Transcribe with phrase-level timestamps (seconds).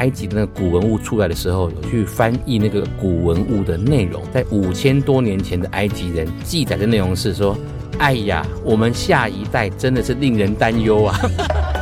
[0.00, 7.54] 埃及的那个古文物出来的时候，有去翻译那个古文物的内容，在五千多年前的埃及人记载的内容是说
[8.00, 11.20] ：“哎呀，我们下一代真的是令人担忧啊。”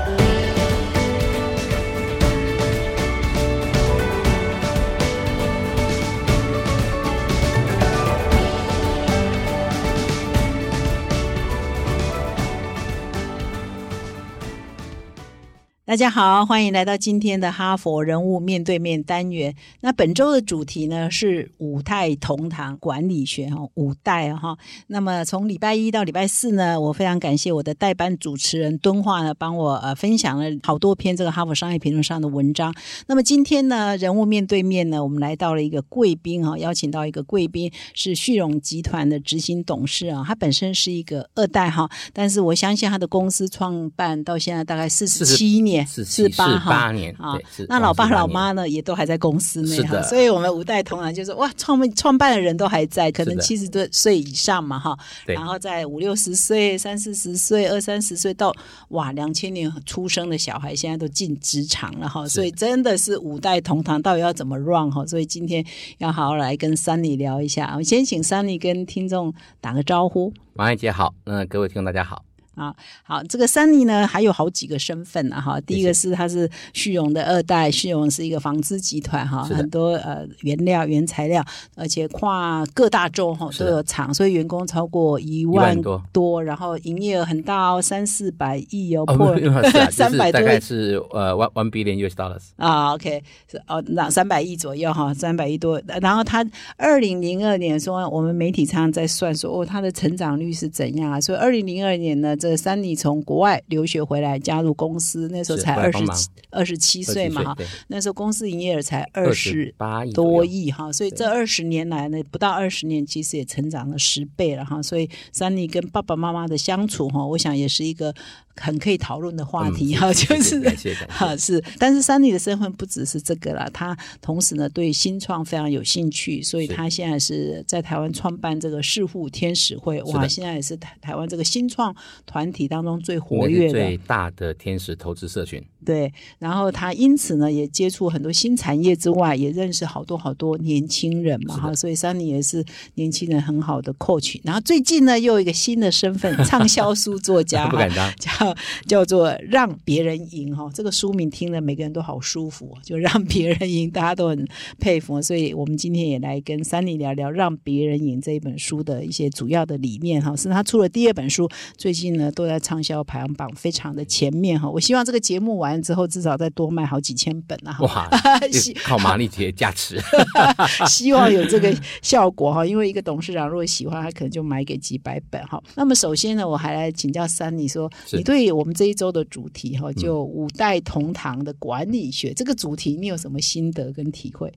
[15.89, 19.55] 大家好，欢迎来到今天的哈佛人物面对面单元。
[19.81, 24.59] 那本周的主题呢是五代同堂管理学哈，五代哈。
[24.89, 32.75] 那么从礼拜一到礼拜四呢，我非常感谢我的代班主持人敦化呢，帮我呃分享了好多篇这个哈佛商业评论上的文章。
[33.07, 45.78] 那么今天呢，人物面对面呢，我们来到了一个贵宾哈，邀请到一个贵宾是旭荣集团的执行董事啊，他本身是一个二代哈，但是我相信他的公司创办到现在大概四十七年。
[45.87, 58.53] 四四八年啊，那老爸老妈呢也都还在公司内哈，所以我们五代同堂就是哇，创办创办的人都还在，可能七十多岁以上嘛哈，然后在五六十岁、三四十岁、二三十岁到
[58.89, 65.05] 哇两千年出生的小孩，现在都进职场了哈，所以真的是五代同堂，到底要怎么 run 哈？
[65.07, 65.65] 所以今天
[65.99, 70.33] 要好好来跟 Sunny 聊一下，我先请 Sunny 跟听众打个招呼。
[70.55, 72.28] 王爱姐好，那各位听众大家好。
[72.59, 81.45] 啊，好，这个三尼呢还有好几个身份啊，哈，第一个是他是旭荣的二代，旭荣是一个纺织集团哈，很多呃原料原材料，
[81.77, 85.77] 而且跨各大洲哈都有厂，所以员工超过一万
[86.13, 89.37] 多，然后营业额很大哦，三四百亿哦，破
[89.91, 96.45] 三百多，大概是呃 one one billion US dollars 啊，OK 是哦，那三百亿左右哈，三百亿多，然后他
[96.77, 101.21] 二零零二年说我们媒体常常在算说哦，他的成长率是怎样啊？
[101.21, 107.57] 所以二零零二年呢这三妮从国外留学回来，加入公司，那时候才二十七二十七岁嘛哈，
[107.89, 118.15] 那时候公司营业额才二十八多亿哈，所以这二十年来呢，不到二十年，其实也成长了十倍了哈，所以三妮跟爸爸妈妈的相处哈，我想也是一个。
[118.61, 120.61] 很可以讨论的话题哈，就是
[121.09, 131.95] 哈是，但是三妮的身份不只是这个了，他同时呢对新创非常有兴趣，所以他现在是在台湾创办这个世户天使会，哇，现在也是台台湾这个新创
[132.27, 135.63] 团体当中最活跃的、最大的天使投资社群。
[135.85, 142.63] 对，然后他因此呢也接触很多新产业之外，也认识好多好多年轻人嘛哈，所以三妮也是
[142.97, 144.39] 年轻人很好的 coach。
[144.45, 148.55] 然后最近呢又有一个新的身份，畅销书作家， 不敢当，叫。
[148.87, 154.49] 叫做让别人赢哈，这个书名听了每个人都好舒服，就让别人赢，大家都很
[154.81, 155.23] 佩服。
[155.23, 160.35] 所以我们今天也来跟三妮聊聊《让别人赢》这一本书的一些主要的理念哈。
[160.35, 164.69] 是他出了第二本书，最近呢都在畅销排行榜非常的前面哈。
[164.69, 167.79] 我希望这个节目完之后，至少再多卖好几千本啊！
[167.81, 168.11] 哇，
[168.85, 169.99] 靠马丽姐加持，
[170.87, 172.67] 希望有这个效果哈。
[172.67, 175.63] 因为一个董事长如果喜欢，他可能就买给几百本哈。
[175.77, 184.53] 那么首先呢，我还来请教三你说，你对对我们这一周的主题哈，就五代同堂的管理学这个主题，你有什么心得跟体会？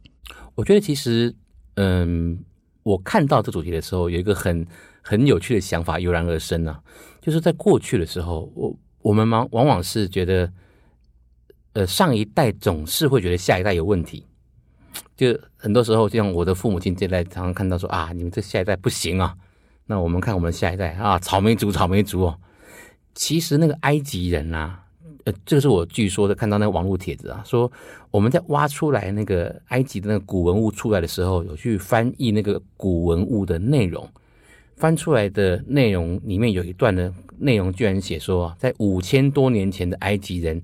[0.56, 1.36] 我觉得其实，
[1.76, 2.40] 嗯，
[2.84, 4.66] 我看到这主题的时候，有一个很
[5.02, 6.78] 很有趣的想法油然而生呢，
[7.22, 10.52] 就是在过去的时候，我我们往往往是觉得，
[11.74, 14.26] 呃，上一代总是会觉得下一代有问题，
[15.16, 19.36] 就很多时候，就像我的父母亲这代，常常看到说啊，你们这下一代不行啊，
[19.86, 22.40] 那我们看我们下一代啊，草莓族，草莓族哦。
[23.14, 24.84] 其实那个埃及人啊，
[25.26, 27.72] 呃，这个是我据说的看到那个网络帖子啊，说
[28.10, 34.10] 我们在挖出来那个埃及的那个古文物出来的时候，有去翻译那个古文物的内容，
[34.82, 40.60] 翻出来的内容里面有一段的内容，居然写说，在五千多年前的埃及人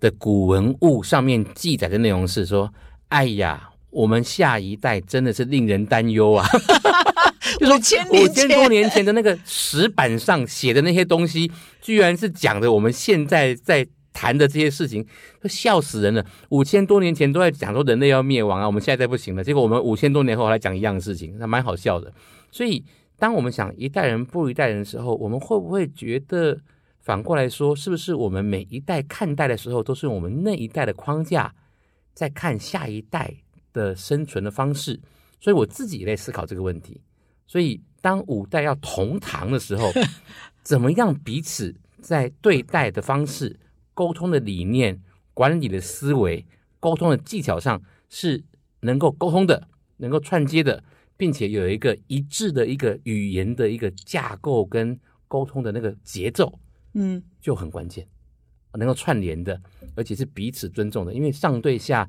[0.00, 2.68] 的古文物上面记载的内容是说，
[3.10, 6.44] 哎呀，我们下一代真的是令人担忧啊。
[7.62, 11.48] 五千五千多年前的那个石板上写的那些东西，
[11.80, 15.06] 居然是讲的我们现在在谈的这些事情，
[15.44, 16.26] 笑死人了。
[16.48, 19.44] 五千多年前都在讲说人类要灭亡啊，我们现在不行了。
[19.44, 22.12] 结果我们五千多年后来讲一样的事情，那蛮好笑的。
[22.50, 22.82] 所以，
[23.20, 26.58] 当我们想一代人不如一代人的时候，我们会不会觉得
[27.00, 31.54] 反过来说，是不是我们每一代看待的时候，都是用我们那一代的框架
[32.14, 33.32] 在看下一代
[33.74, 34.98] 的生存的方式？
[35.38, 37.02] 所以我自己也在思考这个问题。
[37.46, 39.92] 所以，当五代要同堂的时候，
[40.64, 43.60] 怎么样彼此在对待的方式、
[43.92, 44.98] 沟通的理念、
[45.34, 46.46] 管理的思维、
[46.78, 48.42] 沟通的技巧上是
[48.80, 49.68] 能够沟通的、
[49.98, 50.82] 能够串接的，
[51.20, 56.58] 并且有一个一致的一个语言的一个架构跟沟通的那个节奏，
[56.94, 58.08] 嗯，就很关键。
[58.72, 59.60] 能够串联的，
[59.94, 62.08] 而且是彼此尊重的，因为上对下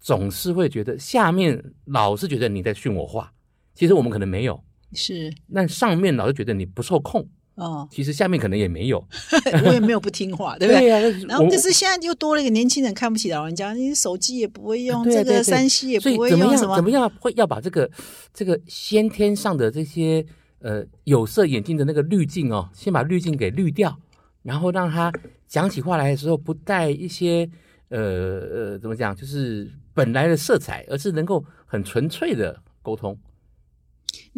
[0.00, 3.32] 总是会觉得下面老是觉得你在训我话，
[3.74, 4.60] 其实我们可能没有，
[4.92, 5.32] 是。
[5.54, 7.28] 但上面老是觉得你不受控，
[7.58, 9.04] 哦，其实下面可能也没有，
[9.66, 10.86] 我也没有不听话，对不对？
[10.86, 17.90] 呀、然后我可是现在又多了一个年轻人看不起老人家，你手机也不会用，这个山西也不会用，什样怎么样会要把这个
[18.32, 20.24] 这个先天上的这些
[20.60, 23.98] 呃有色眼镜的那个滤镜哦，先把滤镜给滤掉，
[24.44, 25.12] 然后让他
[25.48, 27.48] 讲起话来的时候不带一些
[27.88, 33.18] 呃呃怎么讲，就是本来的色彩，而是能够很纯粹的沟通。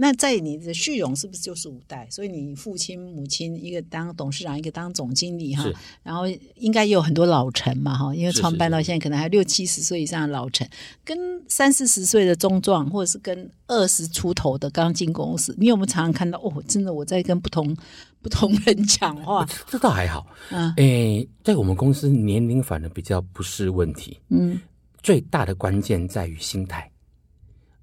[0.00, 2.08] 那在你的旭荣是不是就是五代？
[2.10, 5.70] 所以你父亲、母亲一个当董事长，一个当总经理哈，
[6.02, 6.22] 然后
[6.54, 10.66] 应该也有很多老臣嘛哈，因为是创办到现在可能还有六七十岁以上的老臣，
[11.04, 11.18] 跟
[11.48, 16.38] 三四十岁的中壮，或者是跟二十出头的刚进公司，你有没有常常看到？
[16.40, 16.64] 哦？
[16.66, 17.76] 真的我在跟不同
[18.22, 20.72] 不同人讲话， 这倒还好，嗯。
[20.78, 24.58] 诶，在我们公司年龄反而比较不是问题，嗯。
[25.02, 26.90] 最大的关键在于心态。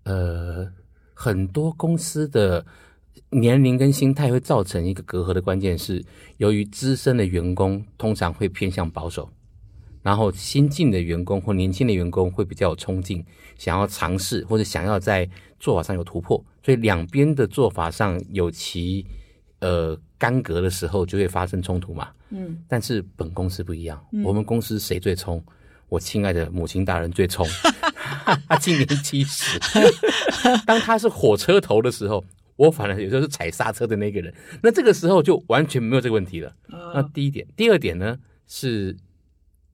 [0.03, 0.71] 呃，
[1.19, 2.63] 很多公司的
[3.31, 6.05] 年龄跟心态会造成一个隔阂的关键是，
[6.37, 9.27] 由于资深的员工通常会偏向保守，
[10.03, 13.25] 然后新进的员工或年轻的员工会比较有冲劲，
[13.57, 15.27] 想要尝试或者想要在
[15.59, 19.03] 做法上有突破，所以两边的做法上有其
[19.59, 22.09] 呃干戈的时候，就会发生冲突嘛。
[22.29, 25.43] 嗯，但是本公司不一样，我们公司谁最冲？
[25.89, 27.47] 我亲爱的母亲大人最冲，
[28.47, 29.59] 他今年七十。
[30.65, 32.23] 当他是火车头的时候，
[32.55, 34.33] 我反而有时候是踩刹车的那个人。
[34.61, 36.53] 那这个时候就完全没有这个问题了。
[36.67, 38.17] 那第一点，第二点呢，
[38.47, 38.95] 是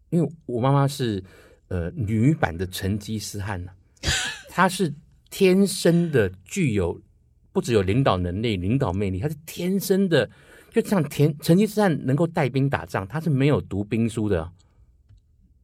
[0.10, 1.24] 因为我妈妈是
[1.70, 3.72] 呃女版的成吉思汗呢、
[4.50, 4.94] 她是
[5.30, 7.02] 天生的具有
[7.52, 10.30] 不只有领导能力、领导魅力，她是天生的，
[10.72, 14.52] 就像田成吉思汗能够带兵打仗，他是没有读兵书的。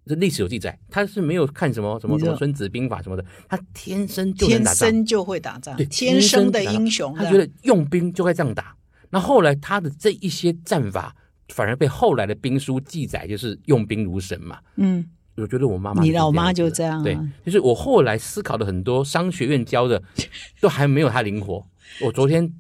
[0.06, 4.90] 这历史有记载，他是没有看什么什么什么《孙子兵法》什么的，他天生就能天打仗。
[4.90, 8.76] 生就会打仗对，，天生的英雄，他觉得用兵就该这样打。
[9.12, 11.16] 那后来他的这一些战法，
[11.50, 14.58] 反而被后来的兵书记载，就是用兵如神嘛。
[14.78, 15.06] 嗯，
[15.36, 17.16] 我觉得我妈妈你老妈就这样对，
[17.46, 20.02] 就是我后来思考的很多商学院教的，
[20.60, 21.64] 都还没有他灵活。
[22.02, 22.52] 我昨天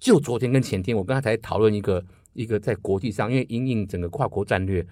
[0.00, 4.84] 就昨天跟前天，我跟他才讨论一个一个在国际上，因为因应整个跨国战略。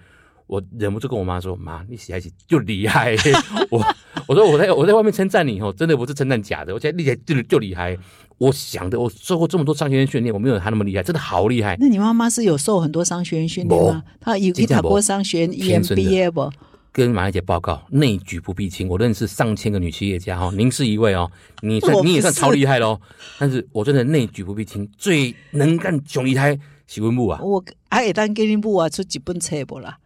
[0.47, 3.15] 我忍不住跟我妈说：“妈，你写在一起就厉害。
[3.71, 3.83] 我
[4.27, 7.97] 我说我在我在外面称赞你哦，真的不是称赞假的，我现在厉害就就厉害。
[8.37, 11.77] 我想的，我受过这么多商学院训练，我没有他那么厉害，真的好厉害。
[11.79, 14.03] 那你妈妈是有受很多商学院训练吗？
[14.19, 16.51] 她有去真的没读过商学院 EMBA 不？
[16.91, 18.87] 跟马来姐报告，内举不避亲。
[18.87, 21.29] 我认识上千个女企业家哦，您是一位哦，
[21.61, 22.99] 你算你也算超厉害喽。
[23.39, 26.57] 但是我真的内举不避亲，最能干熊厉害
[26.87, 29.97] 喜文部啊，我还会当给你部啊出几本册不啦？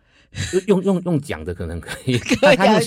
[0.68, 2.80] 用用用讲的可能可以，以他他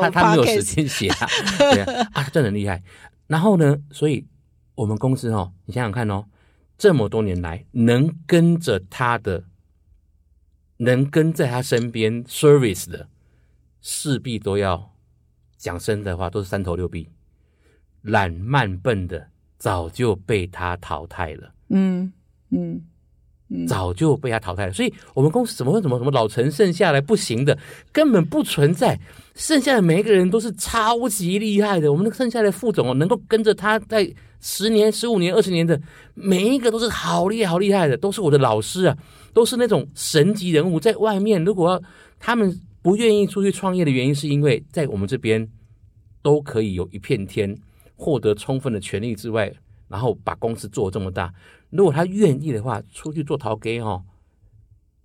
[0.00, 1.26] 他他没有时间写啊，
[1.58, 2.82] 对啊，啊，真的很厉害。
[3.26, 4.26] 然后呢，所以
[4.74, 6.26] 我们公司哦，你想想看哦，
[6.76, 9.44] 这么多年来能跟着他的，
[10.76, 13.08] 能跟在他身边 service 的，
[13.80, 14.92] 势必都要
[15.56, 17.08] 讲真的话，都是三头六臂，
[18.02, 21.54] 懒慢笨的早就被他淘汰了。
[21.70, 22.12] 嗯
[22.50, 22.82] 嗯嗯，
[23.68, 24.72] 早就被他淘汰了。
[24.72, 27.58] 所以我们公司怎么会怎么什么老陈剩下来不行的，
[27.92, 28.98] 根本不存在。
[29.34, 31.90] 剩下的每一个人都是超级厉害的。
[31.90, 34.08] 我们那剩下的副总哦，能够跟着他在
[34.40, 35.80] 十年、十五年、二十年的，
[36.14, 38.96] 每一个都是好厉害、好厉害的，都是我的老师啊，
[39.32, 40.78] 都是那种神级人物。
[40.78, 41.82] 在外面，如果
[42.20, 45.48] 他们不愿意出去创业的原因，是因为在我们这边
[46.22, 47.56] 都可以有一片天，
[47.96, 49.52] 获得充分的权利之外，
[49.88, 51.32] 然后把公司做这么大。
[51.74, 54.02] 如果他愿意的话，出去做陶给哦，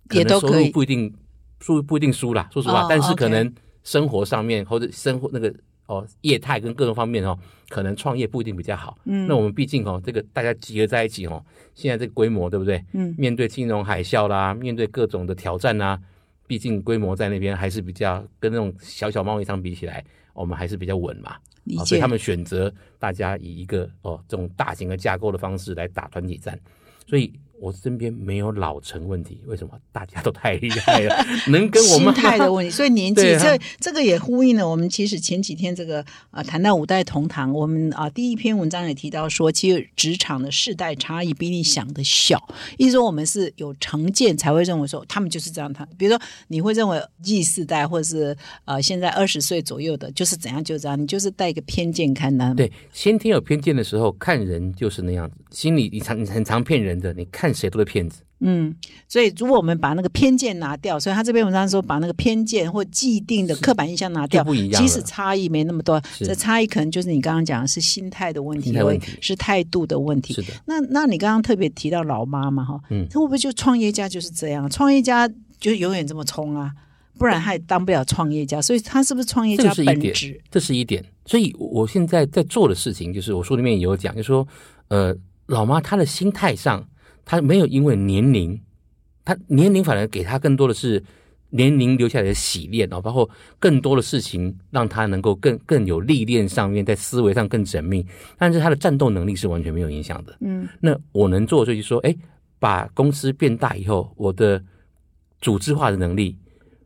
[0.08, 1.12] 能收也都可以入不一定
[1.60, 5.52] 输不一定输啦，说实话，哦但是可能生活上面或者生活那个
[5.86, 7.36] 哦业态跟各种方面哦，
[7.68, 8.96] 可能创业不一定比较好。
[9.04, 12.82] 嗯那我们毕竟哦，这个大家集合在一起哦，现在这个规模对不对？
[12.92, 16.00] 嗯面对金融海啸啦，面对各种的挑战啦，
[16.46, 21.36] 毕竟规模在那边还是比较跟那种小小贸易商比起来，我们还是比较稳嘛。
[21.70, 22.10] 理解啊所以他。
[22.10, 26.58] 们选择大家以一个哦这种大型的架构的方式来打团体战，
[27.06, 29.40] 所以我身边没有老成问题。
[29.46, 29.70] 为什么？
[29.92, 42.42] 大家都太厉害了，能跟我们心们态的问题， 所以年纪啊这这个也呼应了我们其实前几天这个啊谈到五代同堂，我们啊第一篇文章也提到说，其实职场的世代差异比你想的小，
[42.78, 52.56] 意思说我们是有成见才会认为说他们就是这样，他比如说你会认为 Z 世代或者是呃现在二十岁左右的，就是怎样就这样，你就是带一个偏见看他们。
[52.56, 58.22] 对先天有偏见的时候，看人就是那样子，心里你常你很常骗人的，你看谁都是骗子。
[58.42, 58.74] 嗯，
[59.06, 70.40] 所以如果我们把那个偏见拿掉，所以他这篇文章说把那个偏见或既定的刻板印象拿掉，就不一样了其实差异没那么多，是这差异可能就是你刚刚讲的是心态的问题，心态问题是态度的问题是。
[70.42, 74.70] 的，那那你刚刚特别提到老妈嘛，哈，嗯他会不会就创业家就是这样？
[74.70, 75.28] 创业家
[75.58, 76.72] 就永远这么冲啊，
[77.18, 78.62] 不然他也当不了创业家。
[78.62, 81.04] 所以他是不是创业家本质？，这是一点。
[81.26, 84.48] 所以我现在在做的事情，就是我书里面也有讲，就是说，
[84.88, 85.14] 呃，
[85.46, 86.84] 老妈她的心态上，
[87.30, 88.60] 她没有因为年龄，
[89.24, 91.00] 他年龄反而给他更多的是
[91.50, 98.04] 年龄留下来的洗练哦，包括更多的事情让他能够更更有历练上面，在思维上更缜密，
[98.36, 100.36] 但是他的战斗能力是完全没有影响的。
[100.40, 100.68] 嗯。
[100.80, 102.12] 那我能做的就是说，哎，
[102.58, 104.60] 把公司变大以后，我的
[105.40, 106.36] 组织化的能力，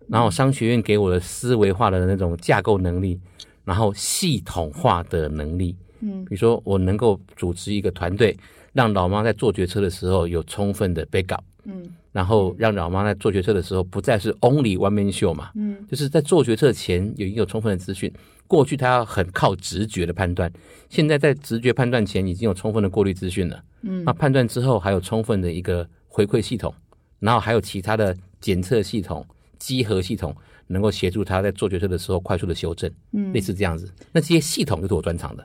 [0.08, 3.18] 然后商学院给我的思维化的那种架构能力，
[3.64, 6.22] 然后系统化的能力，嗯。
[6.26, 8.36] 比如说我能够组织一个团队，
[8.74, 11.82] 让老妈在做决策的时候有充分的 backup，嗯。
[12.12, 15.84] 然后让老妈在做决策的时候不再是 only one man show 嘛，嗯。
[15.88, 18.12] 就是在做决策前有已经有充分的资讯。
[18.46, 20.52] 过去他要很靠直觉的判断，
[20.90, 23.64] 现在在直觉判断前已经有充分的过滤资讯了。
[23.82, 24.04] 嗯。
[24.04, 26.72] 那判断之后还有充分的一个回馈系统，
[27.20, 29.26] 然后还有其他的检测系统、
[29.58, 33.32] 集合系统，能够协助他在做决策的时候快速的修正，嗯。
[33.32, 33.90] 类似这样子。
[34.12, 35.44] 那这些系统就是我专长的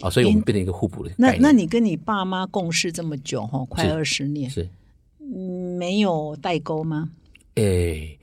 [0.00, 1.36] 啊、所以我们变成一个互补的概那。
[1.38, 4.68] 那你跟你爸妈共事这么久哈，快是二十年，是
[5.20, 7.10] 嗯没有代沟吗？
[7.54, 8.18] 诶，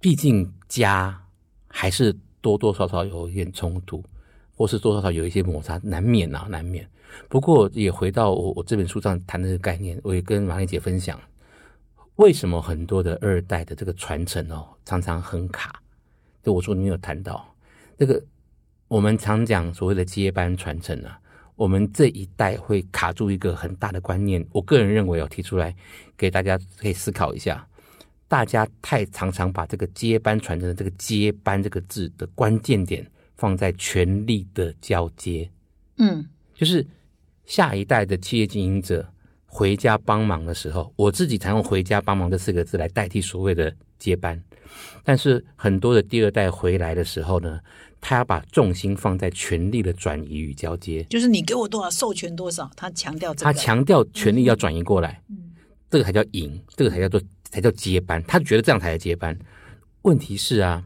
[0.00, 1.20] 毕竟家
[1.68, 4.02] 还是多多少少有一点冲突，
[4.56, 6.88] 或是多多少少有一些摩擦，难免啊，难免。
[7.28, 11.18] 不过也回到我我这本书上谈的这个概念，我也跟马丽姐分享，
[12.16, 15.80] 为什么很多的二代的这个传承哦，常常很卡。
[16.42, 17.44] 就我说你没有谈到
[17.98, 18.22] 这个，
[18.88, 21.18] 我们常讲所谓的接班传承啊，
[21.56, 24.44] 我们这一代会卡住一个很大的观念。
[24.52, 25.74] 我个人认为哦，提出来
[26.16, 27.66] 给大家可以思考一下。
[28.28, 35.48] 大家太常常把这个接班传承的这个“接班”这个字的关键点放在权力的交接，
[35.98, 36.84] 嗯就是
[37.44, 39.08] 下一代的企业经营者
[39.46, 44.42] 回家帮忙的时候，我自己常用“回家帮忙”这四个字来代替所谓的接班。
[45.04, 47.60] 但是很多的第二代回来的时候呢，
[48.00, 53.44] 他要把重心放在权力的转移与交接，就是你给我多少授权多少，他强调这个。
[53.44, 55.52] 他强调权力要转移过来，嗯
[55.88, 58.22] 这个才叫赢，这个才叫做才叫接班。
[58.24, 59.38] 他觉得这样才叫接班。
[60.02, 60.84] 问题是啊，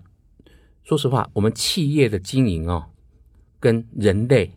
[0.85, 2.85] 说实话，我们企业的经营哦，
[3.59, 4.51] 跟人类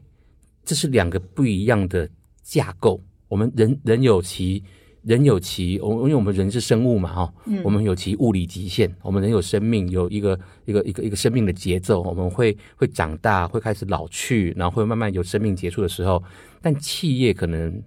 [0.65, 2.09] 这是两个不一样的
[2.43, 3.01] 架构。
[3.29, 4.63] 我们人人有其
[5.03, 16.23] 人有其，我因为我们人是生物嘛，哈、嗯我们有其物理极限，我们人有生命，有一个一个一个一个生命的节奏，我们会会长大，会开始老去，然后会慢慢有生命结束的时候。
[16.61, 17.83] 但企业可能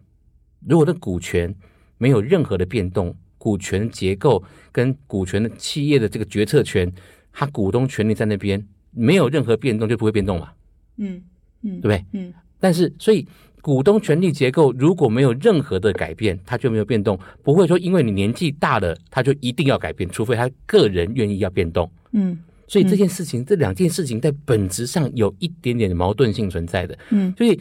[0.66, 1.54] 如果的股权
[1.96, 6.92] 没有任何的变动，股权结构跟股权的企业的这个决策权，
[7.32, 10.52] 它股东权利在那边没有任何变动，就不会变动嘛，
[10.98, 11.22] 嗯
[11.62, 12.04] 嗯对不对？
[12.12, 13.26] 嗯但是，所以
[13.66, 21.90] 股东权力结构如果没有任何的改变，它就没有变动，不会说因为你年纪大了，它就一定要改变，除非他个人愿意要变动。
[22.12, 26.96] 嗯所以这件事情，这两件事情在本质上有一点点的矛盾性存在的。
[27.10, 27.60] 嗯所以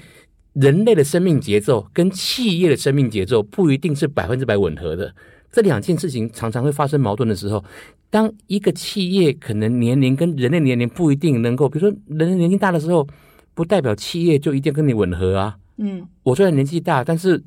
[0.53, 5.11] 人类的生命节奏跟企业的生命节奏不一定是百分之百吻合的。
[5.51, 7.65] 这两件事情常常会发生矛盾的时候，
[8.11, 13.07] 当一个企业可能年龄跟人类年龄不一定能够，比如说人类年龄大的时候，
[13.55, 15.57] 不代表企业就一定跟你吻合啊。
[15.77, 17.43] 嗯我虽然年纪大，但是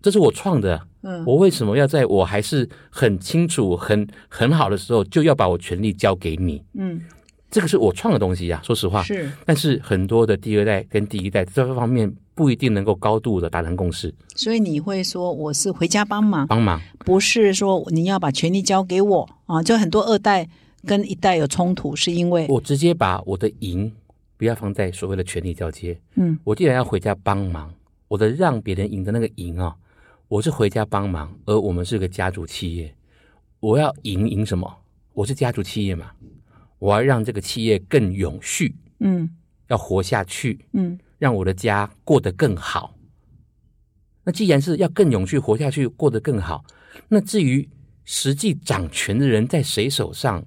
[0.00, 6.62] 这是我创的，嗯我为什么要在我还是很清楚、很很好的时候，就要把我权利交给你？
[6.74, 7.00] 嗯，
[7.50, 16.80] 这个是我创的东西呀、说实话，是，但是很多的第二代跟第一代这方面不一定能够高度的达成共识，所以你会说我是回家帮忙，帮忙。
[17.04, 19.62] 不是说你要把权利交给我啊。
[19.62, 20.48] 就很多二代
[20.86, 23.90] 跟一代有冲突，是因为我直接把我的赢
[24.38, 27.74] 不要放在所谓的权力交接，嗯我既然要回家帮忙，
[28.06, 29.76] 我的让别人赢的那个赢啊，
[30.28, 32.94] 我是回家帮忙，而我们是个家族企业，
[33.58, 34.72] 我要赢赢什么？
[35.12, 36.12] 我是家族企业嘛，
[36.78, 39.28] 我要让这个企业更永续，嗯
[39.66, 42.94] 要活下去，嗯让我的家过得更好。
[44.22, 46.64] 那既然是要更永续活下去，过得更好，
[47.08, 47.68] 那至于
[48.04, 50.44] 实际掌权的人在谁手上，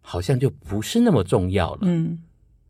[0.00, 1.80] 好像就不是那么重要了。
[1.82, 2.18] 嗯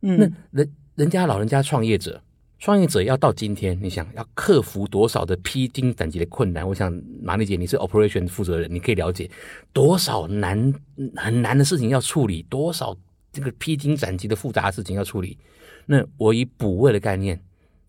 [0.05, 2.23] 那人人家老人家创业者，
[2.59, 6.67] 创业者要到今天，你想要克服多少的披荆斩棘的困难？
[6.69, 6.93] 我想
[7.23, 9.31] 马丽姐你是 operation 负责人，你可以了解
[9.73, 10.73] 多少难
[11.17, 12.95] 很难的事情要处理，多少
[13.33, 15.39] 这个披荆斩棘的复杂的事情要处理。
[15.87, 17.41] 那我以补位的概念，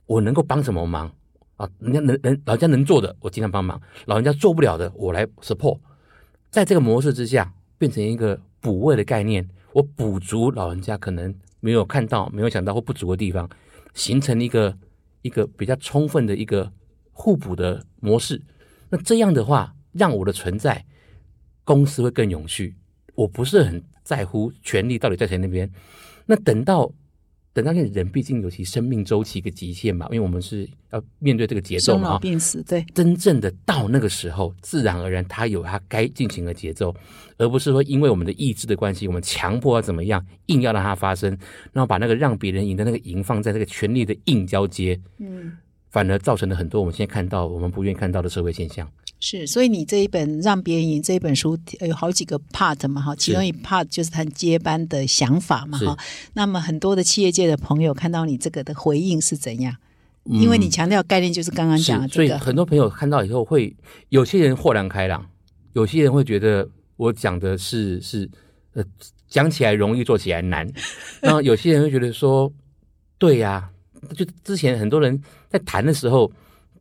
[0.05, 1.11] 我能够帮什么忙？
[1.57, 5.79] 啊，人家能能老人家能做的，我尽量帮忙；老人家做不了的，我来 support。
[6.49, 11.33] 在这个模式之下，变成一个补位的概念，我补足老人家可能
[11.65, 13.49] 没有看到、没有想到或不足的地方，
[13.95, 14.77] 形成一个
[15.23, 16.71] 一个比较充分的一个
[17.11, 18.39] 互补的模式。
[18.91, 20.85] 那这样的话，让我的存在
[21.63, 22.75] 公司会更永续。
[23.15, 25.67] 我不是很在乎权力到底在谁那边。
[26.27, 26.91] 那等到
[27.55, 32.09] 等到那人毕竟有其生命周期一个极限嘛，因为我们是要面对这个节奏生嘛。
[32.09, 36.93] 老病死，对，真正的到那个时候，自然而然他有他该进行的节奏，
[37.37, 41.29] 而不是说因为我们的意志的关系，我们强迫要怎么样，硬要让它发生，
[41.71, 45.53] 然后把那个让别人赢的那个赢放在那个权力的硬交接，嗯，
[45.95, 48.85] 反而造成了很多我们现在看到我们不愿意看到的社会现象。
[49.21, 55.97] 是，所以你这一本《让别人赢》这一本书呃有好几个 part 嘛，哈，其中一 part 就是谈接班的想法嘛，哈。
[56.33, 59.73] 那么很多的企业界的朋友看到你这个的回应是怎样？
[60.25, 63.73] 因为你强调概念就是刚刚讲的所以，很多朋友看到以后会，
[64.09, 65.25] 有些人豁然开朗，
[65.71, 68.29] 有些人会觉得我讲的是是
[68.73, 68.83] 呃
[69.29, 70.69] 讲起来容易，做起来难。
[71.21, 72.51] 然后有些人会觉得说，
[73.17, 73.69] 对呀、
[74.13, 75.21] 就之前很多人
[75.57, 76.29] 在谈的时候，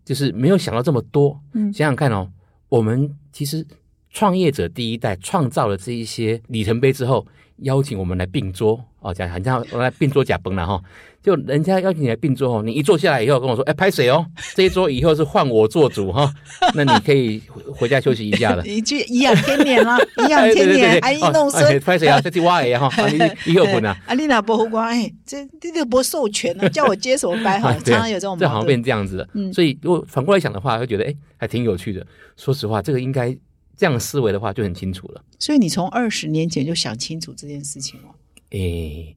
[0.04, 1.40] 就是没有想到这么多。
[1.52, 2.28] 嗯想想看哦，
[2.68, 3.64] 我们其实
[4.10, 7.24] 创业者第一代创造了这一些里程碑之后，
[7.58, 10.80] 邀请我们来并桌哦，讲好像我来并桌假崩了哈。
[11.22, 14.26] 就人家邀请你来并桌哦，你一坐下来以后跟我说，哎，拍谁哦？
[14.54, 16.30] 这一桌以后是换我做主哈，
[16.74, 18.62] 那你可以回回家休息一下了。
[18.68, 21.80] 一句颐养天年啦， 颐养天年，爱哦意弄孙。
[21.80, 22.20] 拍谁啊？
[22.20, 23.96] 这是我的哈，啊你你有混啊？
[24.06, 24.84] 啊，你哪不胡光？
[24.86, 27.72] 哎，这这这不授权呢，叫我接什么班哈？
[27.84, 28.66] 常常有这种这好像。
[28.66, 29.28] 变这样子了。
[29.32, 32.06] 嗯所以如果反过来想的话，会觉得哎，还挺有趣的。
[32.36, 33.34] 说实话，这个应该
[33.76, 35.24] 这样思维的话就很清楚了。
[35.38, 38.14] 所以你从二十年前就想清楚这件事情哦。
[38.50, 39.16] 诶，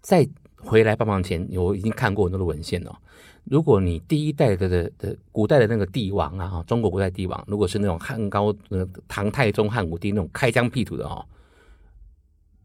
[0.00, 0.26] 在
[0.56, 2.96] 回来帮忙前，我已经看过很多的文献哦。
[3.44, 11.22] 如果你第一代的的的古代的那个帝王啊，哈中国古代帝王，如果是那种汉高、呃唐太宗、汉武帝那种开疆辟土的哦，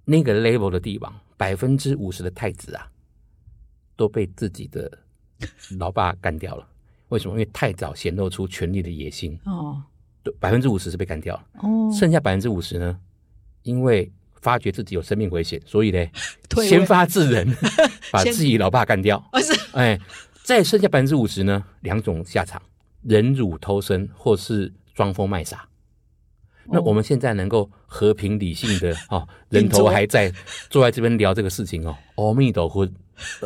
[0.06, 2.90] 那个 level 的帝王，百分之五十的太子啊，
[3.98, 4.90] 都被自己的
[5.78, 6.66] 老爸干掉了。
[7.10, 7.34] 为什么？
[7.34, 9.99] 因为太早显露出权力的野心，哦对，
[10.39, 11.44] 百分之五十是被干掉了。
[11.62, 12.98] 哦，剩下百分之五十呢，
[13.63, 14.12] 因为
[14.42, 16.06] 发觉自己有生命危险，所以呢，
[16.68, 17.56] 先发制人，
[18.12, 19.24] 把自己老爸干掉。
[19.32, 20.00] 不是哎，
[20.44, 22.62] 再剩下百分之五十呢，两种下场：
[23.04, 25.65] 忍辱偷生，或是装疯卖傻。
[26.72, 30.32] 那哦我们现在能够和平理性的哦，人头还在，
[30.70, 32.88] 坐在这边聊这个事情哦，阿弥陀佛，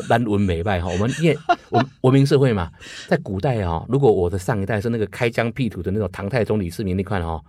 [0.08, 0.90] 单文美拜哈。
[0.90, 1.38] 我们因为
[1.70, 2.72] 文文明社会嘛，
[3.08, 7.44] 在古代哦，如果我的上一代是那个开疆辟土的那种唐太宗李世民那块哦，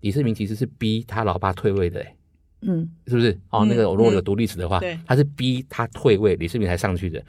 [0.00, 2.14] 李世民其实是逼他老爸退位的，哎
[2.62, 3.38] 嗯是不是？
[3.50, 7.22] 哦，嗯那个如果有嗯读历史的话，对他是逼他退位，李世民才上去的。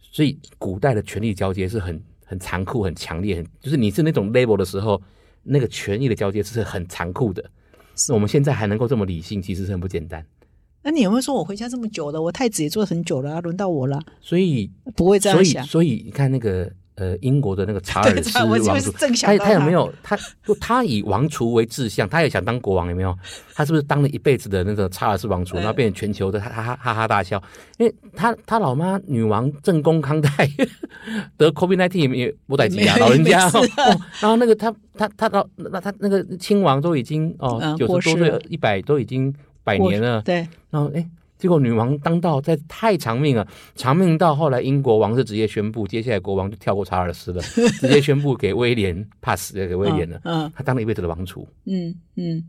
[0.00, 5.00] 所以古代的权力交接是很很残酷、很强烈，很就是你是那种 level 的时候，
[5.42, 7.44] 那个权力的交接是很残酷的。
[7.94, 10.24] 是我们现在还能够这么理性，其实是很不简单。
[10.82, 14.00] 那你有没有说我回家这么久了，我太子也做很久了啊，轮到我了？
[14.20, 15.66] 所以，不会这所以，样想。
[15.66, 20.14] 所以你看那个呃，英国的那个查尔斯王储，他他他有没有他
[20.44, 23.16] 就他以王储为志向，他也想当国王，有没有？
[23.54, 27.42] 他是不是当了一辈子的那个查尔斯王储，嗯然后变成全球的哈哈哈哈大笑？
[27.78, 30.46] 因为他他老妈女王正宫康泰
[31.38, 33.50] 得 COVID 1 9也不带急啊，没老人家
[34.20, 39.34] 然后那个他他他老那他那个亲王都已经哦嗯九十多岁一百都已经
[39.64, 47.42] 百年了，对，然后哎，结果女王当道在太长命了，长命到后来英国王室直接宣布，接下来国王就跳过查尔斯了，
[47.80, 51.46] 直接宣布给威廉 pass 给威廉了，嗯他当了一辈子的王储。
[51.64, 52.44] 嗯嗯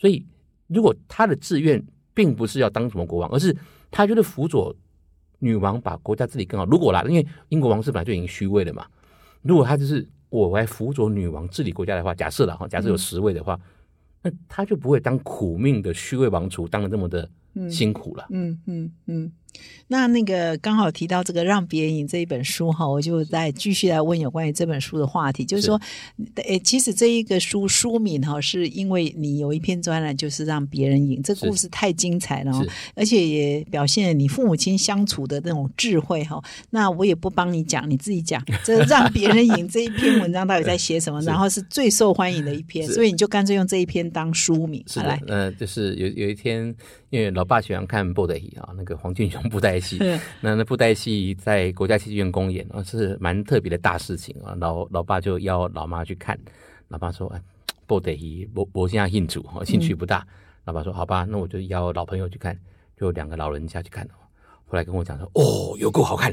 [0.00, 0.24] 所以
[0.68, 1.82] 如果他的志愿
[2.14, 3.56] 并不是要当什么国王，而是
[3.90, 4.74] 他就是辅佐
[5.40, 6.66] 女王把国家治理更好。
[6.66, 8.86] 如果啦，因为英国王室本来就已经虚位了嘛，
[9.42, 13.58] 如果他就是我来辅佐女王治理国家的话，假设了哈，假设有十位的话，
[14.22, 17.28] 那他就不会当苦命的虚位王储，当的那么的
[17.70, 18.26] 辛苦了。
[18.30, 19.32] 嗯嗯嗯。
[19.88, 25.80] 那那个刚好提到这个《让别人赢》这一本书哈，我就再继续来问有关于这本书的话题，就是说，
[26.36, 32.52] 诶，其实这一个书书名哈，是因为你有一篇专栏就是让别人赢，这故事太精彩了
[32.94, 36.42] 而且也表现了你父母亲相处的那种智慧哈。
[36.70, 41.20] 那我也不帮你讲，你自己讲，这 让别人赢这一篇文章到底在写什么？
[41.28, 45.34] 然后是最受欢迎的一篇，所以你就干脆用这一篇当书名是来的，。
[45.34, 46.74] 呃，就是有有一天，
[47.10, 54.54] 因为老爸喜欢看布袋戏啊，那个黄俊雄 布袋戏，嗯那那布袋戏在国家戏剧院公演啊，是蛮特别的大事情啊。
[54.60, 56.38] 老老爸就邀老妈去看，
[56.88, 57.42] 老爸说：“哎，
[57.86, 60.26] 布袋戏我我现在兴趣哦，兴趣不大。
[60.64, 62.58] 老爸说：“好吧，那我就邀老朋友去看，
[62.96, 64.14] 就两个老人家去看哦。
[64.66, 66.30] 后来跟我讲说：“哦，有够好看，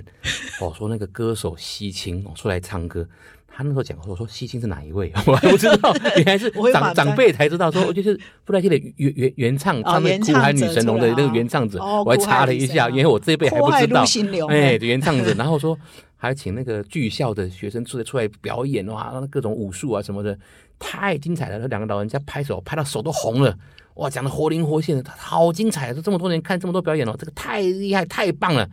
[0.59, 3.07] 哦，说那个歌手西青哦出来唱歌，
[3.57, 14.03] 他那时候讲我说西青是哪一位， 我还不知道，原来是 长长辈才知道，说就是布袋戏的原原原唱唱那原《苦海女神龙》的那个原唱者，哦我还查了一下，因为我这一辈还不知道
[14.49, 15.77] 哎，原唱者， 然后说
[16.17, 20.37] 还请那个剧校的学生出来出来表演哇，各种武术啊什么的，
[20.77, 21.57] 太精彩了！
[21.59, 23.57] 那两个老人家拍手拍到手都红了，
[23.93, 25.93] 哇，讲的活灵活现的，好精彩！
[25.93, 28.69] 说这么多年看这么多表演哦，这个太厉害，太棒了。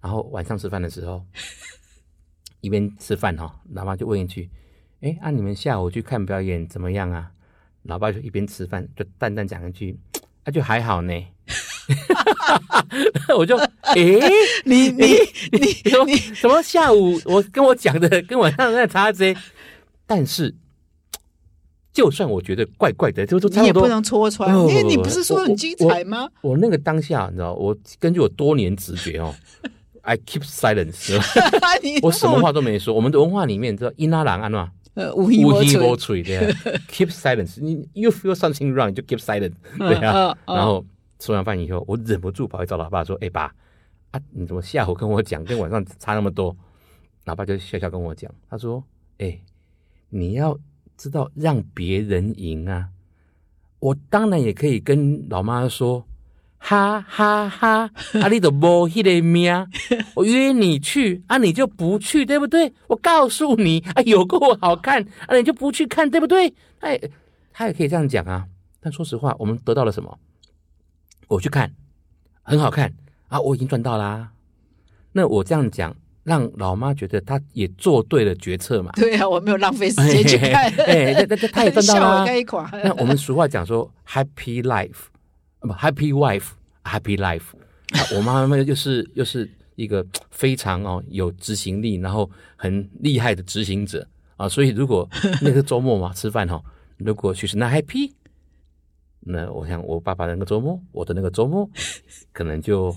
[0.00, 1.22] 然后晚上吃饭的时候，
[2.62, 4.48] 一边吃饭哈、老妈就问一句
[5.02, 7.30] ：“哎，啊，你们下午去看表演怎么样啊？”
[7.82, 9.98] 老爸就一边吃饭就淡淡讲一句
[10.44, 11.12] ：“啊，就还好呢。
[13.36, 13.94] ”我就哎，
[14.64, 15.16] 你你
[15.50, 19.40] 你 什么什么下午我跟我讲的跟晚上那差这些，
[20.06, 20.54] 但是
[21.92, 23.62] 就算我觉得怪怪的，就就差不多。
[23.62, 26.28] 你也不能戳穿，哦因为你不是说很精彩吗？
[26.40, 29.34] 我那个当下，你知道，我根据我多年直觉哦
[30.02, 31.12] ，I keep silence，
[32.02, 32.94] 我什么话都没说。
[32.94, 36.52] 我们的文化里面，知道伊拉郎安嘛，呃无一无无音无吹，吹的，
[36.90, 37.60] keep silence。
[37.60, 40.36] 你 you feel something wrong，你就 keep silent，对啊。
[40.46, 40.84] 然后
[41.18, 43.52] 吃完饭以后，我忍不住跑去找老爸说：“哎、爸，
[44.10, 46.54] 啊，你怎么下午跟我讲，跟晚上差那么多？”
[47.24, 48.82] 老爸就笑笑跟我讲，他说
[49.18, 49.38] ：“哎、
[50.10, 50.58] 你要
[50.96, 52.88] 知道让别人赢啊。
[53.78, 56.04] 我当然也可以跟老妈说。”
[56.64, 57.90] 哈哈哈！
[58.22, 59.52] 啊，你都无迄个命，
[60.14, 62.72] 我约你去啊，你就不去，对不对？
[62.86, 66.54] 我告诉你啊，有够好看啊，你就不去看，对不对？
[66.78, 66.98] 哎，
[67.52, 68.46] 他也可以这样讲啊。
[68.80, 70.16] 但说实话，我们得到了什么？
[71.26, 71.72] 我去看，
[72.42, 72.94] 很好看
[73.26, 74.30] 啊，我已经赚到啦、
[75.12, 78.92] 那我这样讲，让老妈觉得她也做对了决策嘛。
[78.94, 82.70] 对啊，我没有浪费时间去看，哎，那那那她也赚到笑啦、我该一垮。
[82.84, 85.10] 那我们俗话讲说，happy life，
[85.62, 87.42] 不 happy wife，happy life。
[87.92, 94.48] 啊，我妈妈又是又是一个非常哦有执行力，然后很厉害的执行者啊。
[94.48, 95.08] 所以如果
[95.40, 96.62] 那个周末嘛吃饭哈、
[96.98, 98.10] 如果去是那 happy，
[99.20, 101.68] 那我想我爸爸那个周末，我的那个周末
[102.32, 102.94] 可能就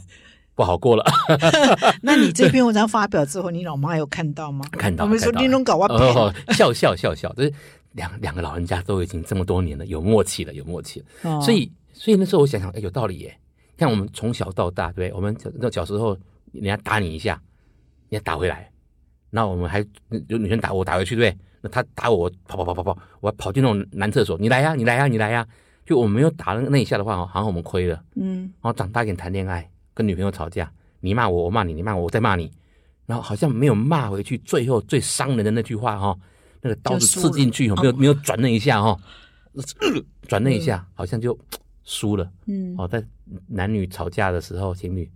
[0.55, 1.03] 不好过了。
[2.01, 4.65] 那你这篇文章发表之后，你老妈有看到吗？
[4.71, 7.53] 看到我们说看到你拢搞我哦， 笑笑笑笑，就是
[7.91, 11.05] 两两个老人家都已经这么多年了，有默契了，有默契了。
[11.23, 13.35] 哦所以，所以那时候我想想，哎，有道理耶。
[13.77, 15.11] 像我们从小到大，对？
[15.13, 16.15] 我们小那小时候，
[16.51, 17.41] 人家打你一下，
[18.09, 18.69] 你要打回来，
[19.29, 19.79] 那我们还
[20.27, 21.41] 有女生打我，打回去，对不对？
[21.61, 25.47] 那他打我，我跑跑跑跑跑，我还跑进那种男厕所，你来呀，你来呀，你来呀。
[25.85, 28.03] 就我们没有打那那一下的话，好像我们亏了。
[28.15, 32.51] 嗯，然后长大一点谈恋爱，跟女朋友吵架，你骂我，我骂你，你骂我，我再骂你，
[33.05, 36.17] 然后好像没有骂回去，最后最伤人的那句话哈、
[36.61, 38.97] 那个刀子刺进去，没有没有转那一下哈、
[40.27, 41.39] 转那一下 好像就嘖
[41.85, 42.29] 输了。
[42.47, 42.75] 嗯。
[42.77, 43.01] 哦，在
[43.47, 45.09] 男女吵架的时候，情侣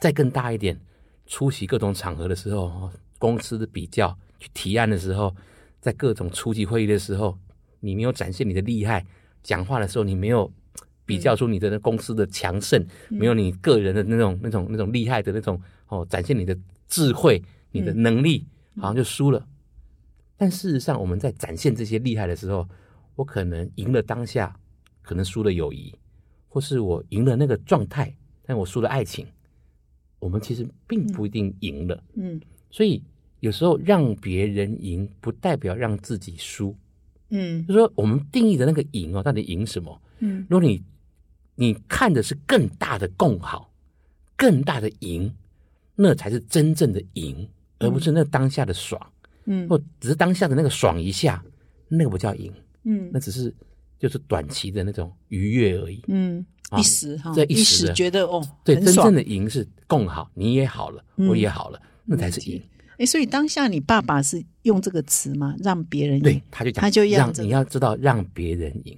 [0.00, 0.78] 再更大一点，
[1.26, 5.34] 出席各种场合的时候，哦公司的比较去提案的时候，
[5.80, 7.38] 在各种初级会议的时候，
[7.80, 9.06] 你没有展现你的厉害，
[9.42, 10.52] 讲话的时候你没有
[11.06, 15.58] 比较出你的那公司的强盛，没有你个人的那种那种那种厉害的那种
[15.88, 16.54] 哦，展现你的
[16.88, 19.46] 智慧、你的能力，好像就输了。
[20.36, 22.68] 但事实上，我们在展现这些厉害的时候，
[23.14, 24.54] 我可能赢了当下，
[25.00, 25.94] 可能输了友谊，
[26.54, 28.14] 或是我赢了那个状态，
[28.46, 29.26] 但我输了爱情。
[30.20, 32.40] 我们其实并不一定赢了，嗯
[32.70, 33.02] 所以
[33.40, 36.72] 有时候让别人赢，不代表让自己输。
[37.30, 40.00] 嗯就是说，我们定义的那个赢哦，到底赢什么？
[40.20, 40.80] 嗯如果你
[41.56, 43.72] 你看的是更大的共好，
[44.36, 45.34] 更大的赢，
[45.96, 47.48] 那才是真正的赢，
[47.80, 49.12] 而不是那当下的爽，
[49.46, 51.44] 嗯或只是当下的那个爽一下，
[51.88, 52.52] 那个不叫赢，
[52.84, 53.52] 嗯那只是
[53.98, 56.02] 就是短期的那种愉悦而已。
[56.08, 62.62] 嗯，啊一时哈，这一一时觉得哦，对，真正的赢是共好，你也好了，嗯我也好了，那才是赢。
[62.98, 65.54] 哎，所以当下你爸爸是用这个词吗？
[65.58, 68.96] 让别人对赢，他就讲，他就让你要知道让别人赢。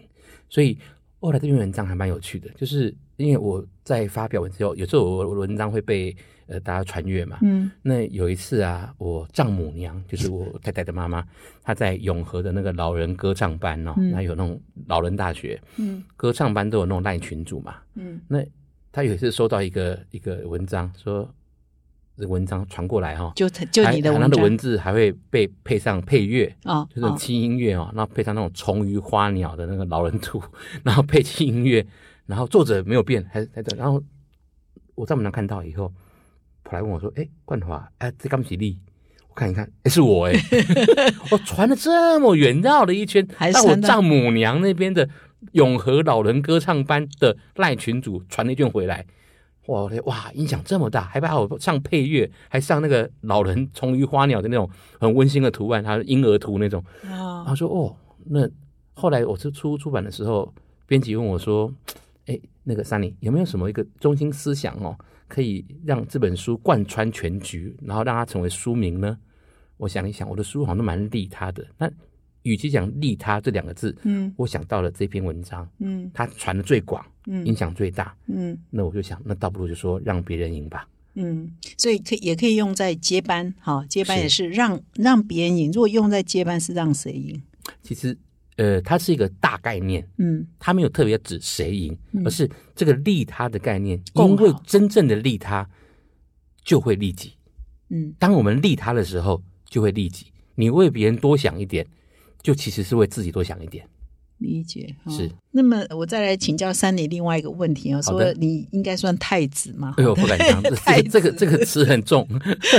[0.49, 0.77] 所以
[1.19, 6.15] 后来这篇文章还蛮有趣的，就是因为我在发表文之后，有时候我我的文章会被
[6.47, 7.39] 呃大家传阅嘛。
[7.43, 11.25] 嗯那有一次啊，我丈母娘就是我太太的妈妈，
[11.63, 17.77] 她在永和的那个老人歌唱班哦，嗯那有那种老人大学嗯歌唱班都有那种赖群主嘛。
[17.95, 18.45] 嗯那
[18.93, 21.29] 她有一次收到一个一个文章，说
[22.17, 30.43] 这文章传过来哈、就就你的文章它的文字还会被配上配乐，哦，就是哦轻音乐哦，然后配上那种虫鱼花鸟的那个老人图，
[30.83, 31.87] 然后配轻音乐，
[32.25, 34.03] 然后作者没有变，还还在，然后
[34.95, 35.93] 我丈母娘看到以后，
[36.67, 38.77] 跑来问我说：“哎，冠华，哎，这刚吉利，
[39.29, 40.35] 我看一看，哎，是我哎，
[41.31, 45.09] 我传了这么远，绕了一圈，到我丈母娘那边的
[45.53, 49.07] 永和老人歌唱班的赖群主传了一卷回来，
[49.67, 54.69] 哇哇，影响这么大，还把我上配乐，还上那个老人虫鱼花鸟的那种
[55.01, 56.85] 很温馨的图案，还有婴儿图那种。
[57.05, 58.49] 啊他说哦，那
[58.95, 60.53] 后来我是出出版的时候，
[60.85, 61.73] 编辑问我说，
[62.27, 64.97] 哎，那个 Sunny 有没有什么一个中心思想哦，
[65.29, 69.19] 可以让这本书贯穿全局，然后让它成为书名呢？
[69.77, 71.67] 我想一想，我的书好像都蛮利他的。
[71.77, 71.91] 那
[72.43, 78.17] 与其讲利他这两个字，嗯我想到了这篇文章，嗯它传的最广，嗯影嗯响最大。
[78.27, 80.89] 嗯那我就想，那倒不如就说让别人赢吧。
[81.15, 85.73] 嗯，所以可以也可以用在接班，哈，接班也是让让别人赢。
[85.73, 87.43] 如果用在接班，是让谁赢？
[87.83, 88.17] 其实，
[88.57, 95.69] 呃，它是一个大概念，嗯它没有特别指谁赢，嗯而是这个利他的概念，因为真正的利他
[96.65, 97.33] 就会利己。
[97.89, 100.33] 嗯当我们利他的时候，就会利己。
[100.55, 101.87] 你为别人多想一点，
[102.43, 103.87] 就其实是为自己多想一点。
[104.39, 105.31] 理解哦是。
[105.51, 109.95] 那么我再来请教三里另外一个问题啊，说你应该算太子吗？
[109.97, 112.29] 哎呦，不敢当， 这个这个这个词很重。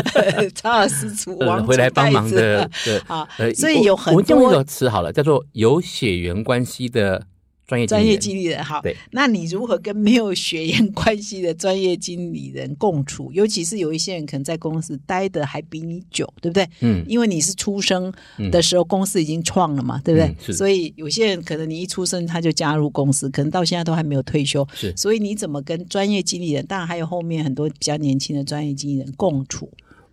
[0.53, 7.25] 查尔斯族呃，王回来帮忙的对，啊呃，所以我有很我们用一多个词好了，叫做有血缘关系的
[7.67, 8.63] 专业经专业理人经理人。
[8.63, 13.29] 好对，那你如何跟没有血缘关系的专业经理人共处？
[13.33, 16.67] 尤其是有一些人可能在公司待的还比你久，对不对？
[16.79, 18.11] 嗯，因为你是出生
[18.51, 24.65] 的时候，公司已经创了嘛，对不对所以有些人可能你一出生他就加入公司，可能到现在都还没有退休。
[24.73, 29.69] 是所以你怎么跟专业经理人，当然还有后面很多比较年轻的专业经理人共处？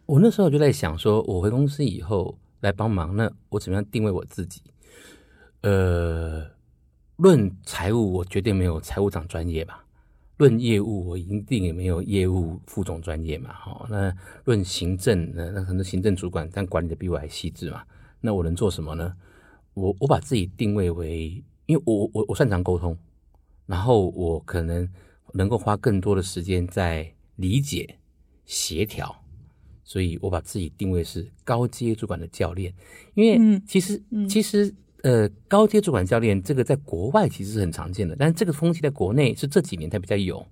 [0.06, 4.60] 我那时候就在想说，我回公司以后来帮忙，那我怎么样定位我自己？
[5.62, 6.44] 呃，
[7.16, 9.84] 论财务，我绝对没有财务长专业吧；
[10.38, 13.52] 论业务，我一定也没有业务副总专业嘛。
[13.52, 14.12] 好、那
[14.44, 17.82] 论行政，那那很多行政主管，但管理的比我还细致嘛。
[18.20, 19.14] 那我能做什么呢？
[19.74, 22.96] 我我把自己定位为，因为我我我擅长沟通，
[23.66, 24.88] 然后我可能
[25.32, 27.96] 能够花更多的时间在理解、
[28.44, 29.14] 协调，
[29.84, 32.74] 所以我把自己定位是高阶主管的教练。
[33.14, 34.74] 因为嗯其实、嗯其实
[35.04, 40.44] 呃，高阶主管教练这个在国外其实是很常见的，但是这个风气在国内是这几年才比较有。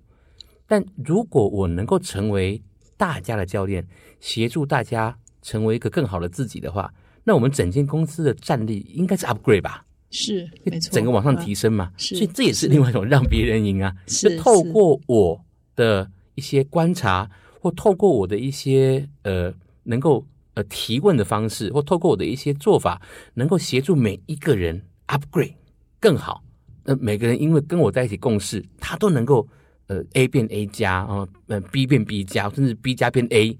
[0.67, 2.61] 但如果我能够成为
[2.95, 3.83] 大家的教练，
[4.19, 9.83] 协助大家成为一个更好的自己的话，那我们整间公司的战力应该是 upgrade 吧？
[10.11, 15.43] 是没错，整个往上啊提升嘛，是所以这也是是另外一种让别人赢啊，是就透过我
[15.75, 17.27] 的一些观察，
[17.59, 23.01] 或透过我的一些呃能够呃提问的方式，或透过我的一些做法，
[23.33, 25.53] 能够协助每一个人 upgrade
[25.99, 26.43] 更好。
[26.83, 29.47] 呃，每个人因为跟我在一起共事，他都能够
[29.87, 33.57] 呃 A 变 A 加啊，呃 B 变 B 加，甚至 B 加变 A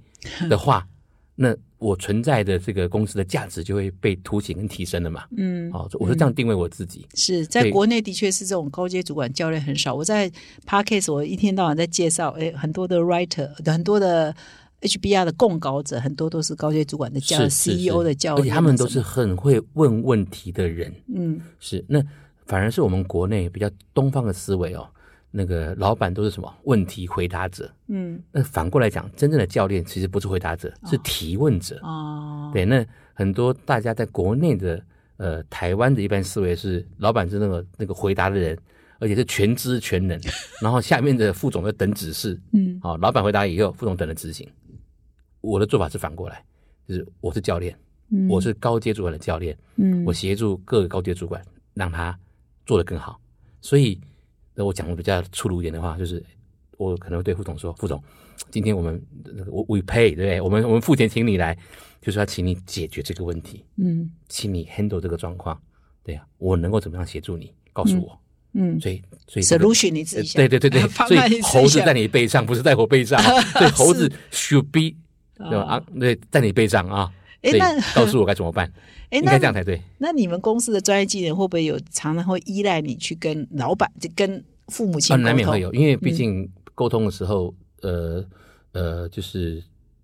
[0.50, 0.86] 的话，
[1.36, 5.24] 那我存在的这个公司的价值就会被凸显跟提升了嘛。
[5.38, 7.06] 嗯，哦，我是这样定位我自己。
[7.14, 9.96] 是在国内的确是这种高阶主管教练很少。
[9.96, 10.30] 我在
[10.66, 14.36] Podcast 我一天到晚在介绍，哎，很多的 writer，很多的
[14.84, 20.93] HBR 的供稿者，很多都是高阶主管的教是是 CEO 的教练，而且他们都是很会问问题的人。
[21.13, 22.02] 嗯是，那
[22.46, 24.88] 反而是我们国内比较东方的思维哦。
[25.36, 27.67] 那个老板都是什么问题回答者？
[27.88, 31.80] 嗯那反过来讲，真正的教练其实不是回答者，是提问者。
[31.82, 34.80] 哦，对，那很多大家在国内的
[35.17, 38.56] 呃台湾的一般思维是，老板是那个那个回答的人，
[39.00, 40.19] 而且是全知全能，
[40.62, 42.39] 然后下面的副总要等指示。
[42.52, 44.48] 嗯好、老板回答以后，副总等着执行。
[45.44, 46.42] 我的做法是反过来，
[46.88, 47.78] 就是我是教练，
[48.12, 52.18] 嗯我是高阶主管的教练，嗯我协助各个高阶主管让他
[52.66, 53.20] 做得更好。
[53.62, 54.00] 所以，
[54.56, 56.24] 那我讲的比较粗鲁一点的话，就是
[56.78, 58.02] 我可能会对副总说：“副总，
[58.52, 60.40] 今天我们那个我 we pay 对不对？
[60.42, 61.58] 我们我们付钱请你来，
[62.02, 65.60] 就是要请你解决这个问题，嗯请你 handle 这个状况。
[66.04, 67.54] 对呀、我能够怎么样协助你？
[67.74, 68.18] 告诉我。
[68.56, 74.96] 嗯所以，所以这个，solution 你自己想，对对对 对，所以猴子在你背上，不是在我背上啊， 所以猴子 should be
[75.38, 78.72] 对啊，对，在你背上啊，所以诶那告诉我该怎么办，
[79.10, 79.82] 哎，应那该这样才对。
[79.98, 85.24] 那你们公司的专业技能会不会有常常会依赖你去跟老板、就跟父母亲啊，沟通？
[85.24, 88.24] 难免会有，因为毕竟沟通的时候，呃
[88.72, 89.62] 呃，就是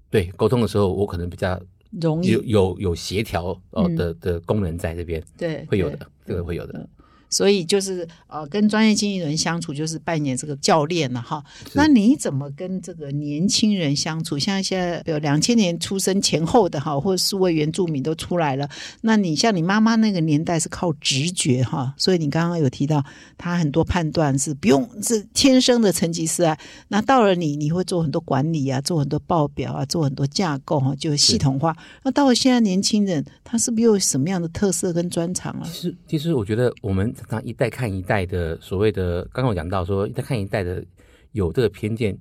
[0.09, 1.59] 对沟通的时候，我可能比较
[2.01, 2.27] 容易。
[2.29, 3.95] 有有有协调哦嗯。
[3.95, 6.89] 的的功能在这边，对对会有的，这个会有的。
[7.29, 11.43] 所以就是呃，跟专业经纪人相处，就是扮演这个教练了哈。
[11.73, 14.37] 那你怎么跟这个年轻人相处？
[14.37, 18.69] 像现在，比如两千年出生前后的哈，或者数位原住民都出来了。
[19.01, 23.03] 那你像你妈妈那个年代是靠直觉哈，所以你刚刚有提到，
[23.37, 26.57] 她很多判断是不用是天生的成吉思汗。
[26.87, 31.75] 那到了你，你会做很多管理啊，做很多报表啊，做很多架构哈，就系统化。
[32.03, 35.61] 那到了现在年轻人，他是不是又有什么样的特色跟专长啊？
[35.65, 40.83] 其实，其实我觉得我们常常一代看一代的所谓的，刚刚我讲到说一代看一代的
[41.31, 42.17] 有这个偏见，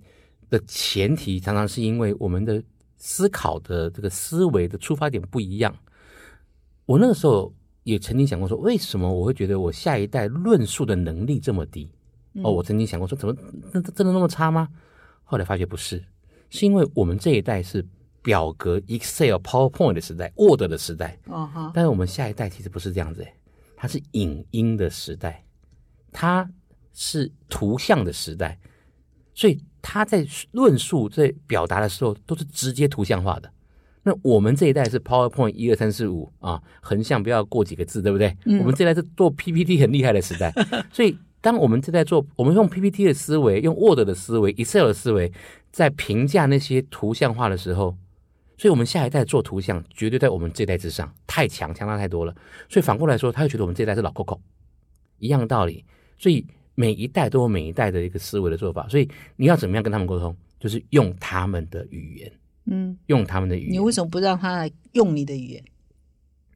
[0.51, 2.63] 的前提，常常是因为我们的
[2.97, 5.75] 思考的这个思维的出发点不一样。
[6.87, 7.53] 我那个时候
[7.85, 11.91] 也曾经想过说，为什么我会觉得我下一代论述的能力这么低？
[12.43, 13.35] 哦，我曾经想过说，怎么
[13.73, 14.69] 那真的那么差吗？
[15.25, 16.03] 后来发觉不是，
[16.51, 17.85] 是因为我们这一代是
[18.23, 21.19] 表格、Excel、PowerPoint 的时代，Word 的时代。
[21.75, 23.35] 但是我们下一代其实不是这样子，诶，
[23.81, 25.45] 它是影音的时代，
[26.11, 26.51] 它
[26.93, 28.59] 是图像的时代，
[29.35, 33.49] 所以他在论述、在表达的时候都是直接图像化的。
[34.03, 38.37] 那我们这一代是 PowerPoint 一二三四五啊，横向不要过几个字，对不对？
[38.59, 40.53] 我们这一代是做 PPT 很厉害的时代，
[40.91, 45.33] 所以当我们这在做，我们用 PPT 的思维、用 Word 的思维、Excel 的思维，
[45.71, 47.97] 在评价那些图像化的时候，
[48.59, 52.35] 所以我们下一代做图像绝对在我们这一代之上，太强，强大太多了。
[52.69, 54.39] 所以反过来说，他会觉得我们这一代是老 Coco，
[55.19, 55.85] 一样的道理。
[56.19, 56.45] 所以
[56.75, 62.33] 每一代都有每一代的一个思维的做法，所以你要怎么样跟他们沟通，就是用他们的语言，
[62.67, 63.73] 嗯，用他们的语言。
[63.73, 65.65] 你为什么不让他来用你的语言？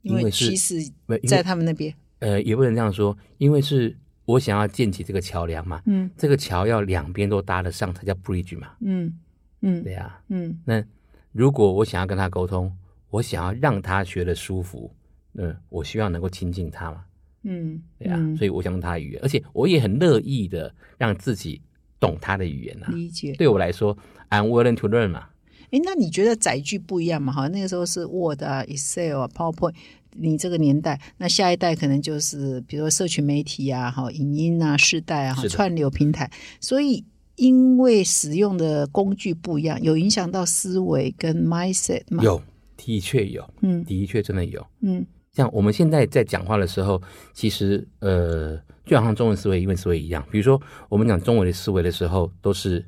[0.02, 0.82] 因为其实
[1.28, 6.10] 在他们那边，呃，也不能这样说，因为是我想要建起这个桥梁嘛，嗯。
[6.16, 9.16] 这个桥要两边都搭得上才叫 bridge 嘛，嗯
[9.60, 9.84] 嗯。
[9.84, 10.58] 对呀、嗯。
[10.64, 10.84] 那
[11.32, 12.70] 如果我想要跟他沟通，
[13.10, 14.94] 我想要让他学得舒服，
[15.34, 17.04] 嗯，我希望能够亲近他嘛，
[17.44, 21.60] 嗯，对呀、嗯所以我想用他的语言，而且我也很乐意的让自己
[21.98, 22.88] 懂他的语言啊。
[22.92, 23.32] 理解。
[23.34, 23.96] 对我来说
[24.30, 25.28] ，I'm willing to learn 嘛。
[25.70, 27.32] 哎，那你觉得载具不一样嘛？
[27.32, 29.74] 好像那个时候是 Word 啊、Excel 啊、PowerPoint，
[30.12, 37.02] 你这个年代，那下一代可能就是比如说社群媒体啊、哈影音啊、世代啊、哈串流平台，所以
[37.36, 42.42] 因为使用的工具不一样，有影响到思维跟 mindset 吗？，有，
[42.76, 44.64] 的确有，嗯的确真的有。
[44.80, 47.00] 嗯像我们现在在讲话的时候，
[47.32, 50.22] 其实呃，就好像中文思维、英文思维一样。
[50.30, 52.84] 比如说，我们讲中文的思维的时候，都是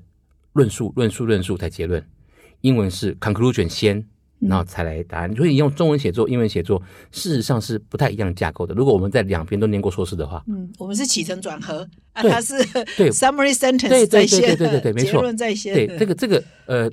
[0.52, 2.02] 论述、论述、论述才结论；
[2.60, 4.06] 英文是 conclusion 先，
[4.40, 5.34] 然后才来答案。
[5.34, 8.74] 所以你用中文写作、英文写作，事实上是不太一样架构的。
[8.74, 11.88] 如果我们在两边都念过硕士的话，嗯，我们是起承转合
[12.22, 12.54] 它是
[12.96, 13.10] 对。
[13.10, 15.12] summary sentence 对对在先的，对对对对没错。
[15.12, 16.90] 结论在先对的，这个这个呃，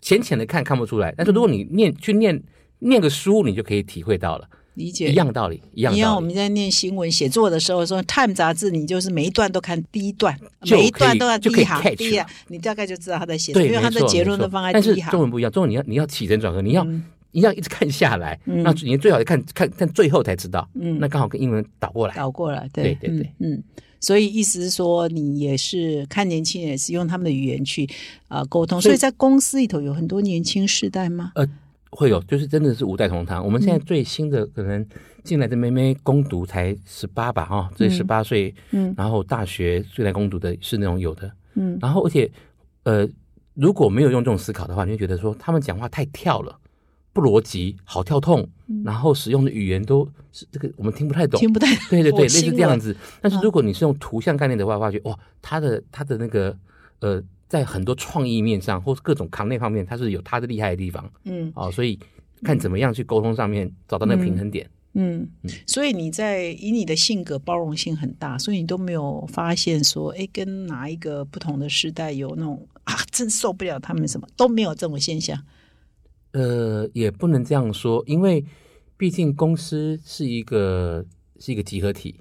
[0.00, 2.42] 浅浅的看看不出来，但是如果你念去念
[2.80, 5.10] 念个书，你就可以体会到了，理解。
[5.10, 6.00] 一样道理，一样道理。
[6.00, 6.14] 你看。
[6.16, 10.36] 我们在念新闻写作的时候说，《Time》杂志，你就是每一段都看第一段，
[10.70, 15.10] 每一段都要第一行，第一行，你大概就知道他在写什么，因为他的结论都放在但是第一行。
[15.10, 17.04] 中文不一样，中文你要你要起承转合，你要、嗯。
[17.34, 18.62] 你要一直看下来，嗯。
[18.62, 20.98] 那你最好看看看最后才知道，嗯。
[21.00, 22.14] 那刚好跟英文倒过来。
[22.14, 23.32] 倒过来，对对对。
[23.38, 23.64] 嗯，嗯，
[24.02, 27.86] 所以意思是说，你也是看年轻人，也是用他们的语言去
[28.28, 28.78] 啊、呃沟通。
[28.78, 31.32] 所以在公司里头有很多年轻世代吗？
[31.36, 31.48] 呃
[31.94, 33.44] 会有，就是真的是五代同堂。
[33.44, 34.84] 我们现在最新的可能
[35.22, 42.30] 进来的妹妹攻读才十八吧，哈、这十八岁，嗯然后大学最来攻读的是那种有的，嗯然后而且
[42.84, 43.06] 呃，
[43.52, 46.58] 如果没有用这种思考的话，你会觉得说他们讲话太跳了，
[47.12, 48.48] 不逻辑，好跳痛，
[48.84, 52.96] 然后使用的语言都是这个我们听不太懂，嗯听不太对对对，类似这样子。
[53.20, 56.56] 但是如果你是用图像概念的话，发觉哇，它的它的那个
[57.00, 61.70] 呃，在很多创意面上或是各种扛内方面，它是有它的厉害的地方嗯哦。
[61.70, 61.98] 所以
[62.42, 64.68] 看怎么样去沟通上面找到那个平衡点。
[64.94, 65.26] 嗯，
[65.66, 75.42] 所以你在以你的性格包容性很大，所以你都没有发现说，哎，跟哪一个不同的时代有那种啊，真受不了他们什么都没有这种现象。
[76.32, 78.44] 呃，也不能这样说，因为
[79.02, 81.04] 毕竟公司是一个
[81.40, 82.20] 是一个集合体，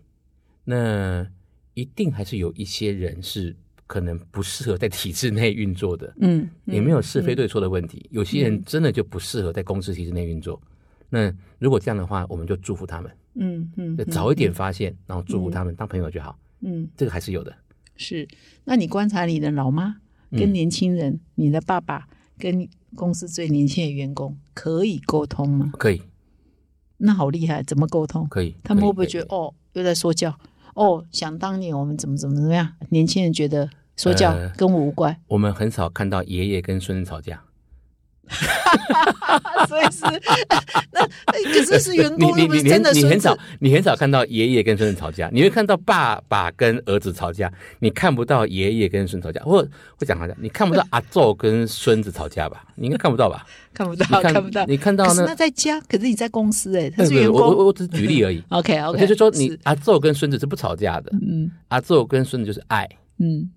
[0.63, 1.23] 那
[1.75, 6.11] 一定还是有一些人是可能不适合在体制内运作的。
[6.21, 8.09] 嗯，也没有是非对错的问题。
[8.09, 10.59] 有些人真的就不适合在公司体制内运作。
[11.07, 16.35] 那如果这样的话，我们就祝福他们，嗯嗯就早一点发现，然后祝福他们当朋友就好。
[16.61, 17.55] 嗯，这个还是有的。
[17.95, 18.27] 是。
[18.63, 19.97] 那你观察你的老妈
[20.31, 22.07] 跟嗯年轻人，你的爸爸
[22.39, 25.73] 跟公司最年轻的员工可以沟通吗？
[25.77, 26.01] 可以，
[27.01, 28.27] 那好厉害，怎么沟通？
[28.29, 28.55] 可以。
[28.63, 29.35] 他们会不会觉得？
[29.35, 30.33] 哦，又在说教？
[30.75, 32.73] 哦，想当年我们怎么怎么怎么样？
[32.89, 37.41] 年轻人觉得说教呃跟我无关，我们很少看到爷爷跟孙子吵架。
[39.67, 40.01] 所以是
[40.91, 49.61] 那那可是是员工，你你你你很少，你很少看到爷爷跟孙子吵架，你会看到爸爸跟儿子吵架，你看不到爷爷跟孙子吵架，或
[49.97, 52.63] 会讲好像你看不到阿昼跟孙子吵架吧？
[52.75, 53.45] 你应该看不到吧？
[53.73, 54.65] 看不到，看看不到。
[54.65, 57.39] 你看到那那在家，可是你在公司哎，他是员工。
[57.39, 58.43] 我我我只是举例而已。
[58.49, 62.87] OK OK，就是说，你阿昼跟孙子是不吵架的，嗯阿昼跟孙子就是爱，
[63.19, 63.49] 嗯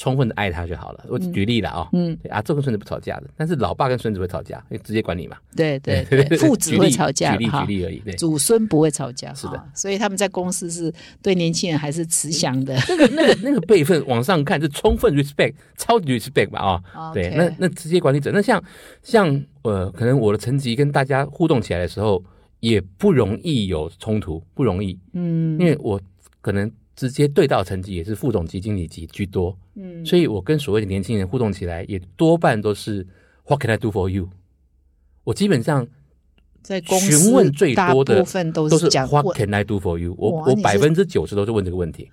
[0.00, 1.04] 充分的爱他就好了。
[1.10, 5.36] 我举例了啊、哦，嗯，对啊，这跟孙子不吵架的，但是老爸跟孙子会吵架，因为直接管你嘛。
[5.54, 7.66] 对对对， 父子会吵架举例哈。
[7.66, 8.14] 举例而已，对。
[8.14, 9.62] 祖孙不会吵架，是的。
[9.74, 10.90] 所以他们在公司是
[11.20, 12.74] 对年轻人还是慈祥的。
[12.88, 18.62] 那个那个那个辈分往上看是充分 respect，超级 respect 吧啊、对，那那直接管理者，那像
[19.02, 22.24] 像呃，可能我的层级跟大家互动起来的时候，
[22.60, 25.60] 也不容易有冲突，不容易，嗯。
[25.60, 26.00] 因为我
[26.40, 33.06] 可能直接对到层级也是副总级、经理级居多，嗯，所以我跟所谓的年轻人互动起来，也多半都是
[33.46, 34.28] What can I do for you？
[35.24, 35.86] 我基本上
[36.62, 40.14] 在公司询问最多的部分都都是是讲 What can I do for you？
[40.18, 42.10] 我我百分之九十都是问这个问题。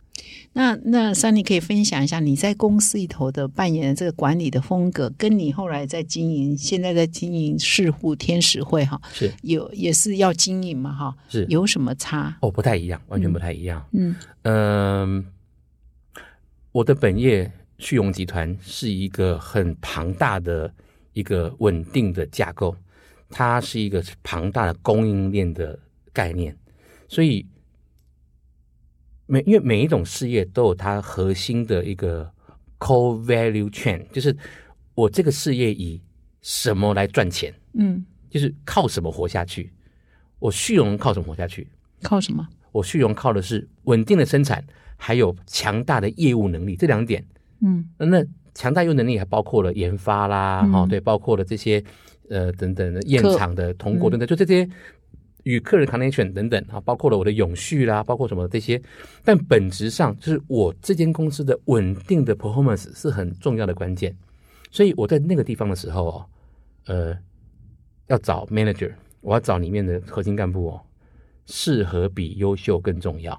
[0.54, 12.36] 那那三，你可以分享一下你在公司里头的扮演的这个管理的风格，跟你后来在经营，现在在经营事户天使会哈，是有也是要经营嘛哈，是有什么差？
[12.42, 13.86] 哦，不太一样，完全不太一样。
[13.92, 15.26] 嗯嗯，
[16.72, 20.74] 我的本业旭荣集团是一个很庞大的
[21.14, 22.76] 一个稳定的架构，
[23.30, 25.78] 它是一个庞大的供应链的
[26.12, 26.58] 概念，
[27.08, 27.46] 所以
[29.26, 32.32] 每因为每一种事业都有它核心的一个
[32.80, 34.36] core value chain，就是
[34.96, 36.02] 我这个事业以
[36.42, 39.72] 什么来赚钱，嗯，就是靠什么活下去。
[40.40, 41.68] 我旭荣靠什么活下去？
[42.02, 42.48] 靠什么？
[42.72, 44.64] 我旭荣靠的是稳定的生产，
[44.96, 47.26] 还有强大的业务能力这两点。
[47.62, 51.84] 嗯那那强大业务能力还包括了研发啦，嗯哦，对，包括了这些
[52.30, 54.68] 呃等等的验厂的通过嗯等等，就这些
[55.44, 58.82] 与客人 connection 等等啊，包括了我的永续啦，包括什么这些。
[59.24, 64.16] 但本质上就是我这间公司的稳定的 performance 是很重要的关键。
[64.72, 66.26] 所以我在那个地方的时候哦，
[66.88, 67.18] 呃，
[68.08, 68.92] 要找 manager，
[69.22, 70.82] 我要找里面的核心干部哦，
[71.46, 73.34] 适合比优秀更重要。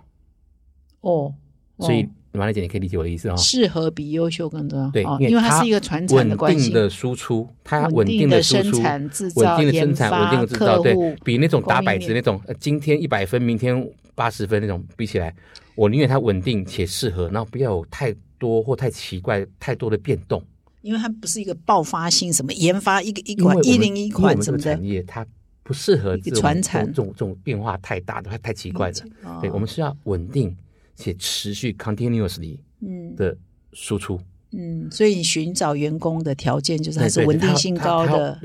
[1.00, 1.34] 哦，
[1.80, 2.08] 所以哦
[2.38, 3.36] 马丽姐，你可以理解我的意思哦。
[3.36, 15.34] 适合比优秀更重要，对哦，因为它是一个传产稳的关系，定的输出，它稳定定的生产制稳、定的生产，稳定的制造，对，比那种打摆子那种，呃今天一百分，明天八十分那种比起来，
[15.74, 20.42] 我宁愿它稳定且适合，然后不要有太多或太奇怪、太多的变动。
[20.80, 25.26] 因为它不是一个爆发性什么研发一个一款一零一款什么的产业它
[25.64, 29.04] 不适合传产这种这种变化太大的、太太奇怪的。
[29.24, 30.56] 哦对，我们是要稳定
[30.98, 33.14] 且持续 continuously 嗯。
[33.16, 33.36] 的
[33.72, 34.20] 输出。
[34.50, 38.40] 嗯，所以你寻找员工的条件就是还是稳定性高的，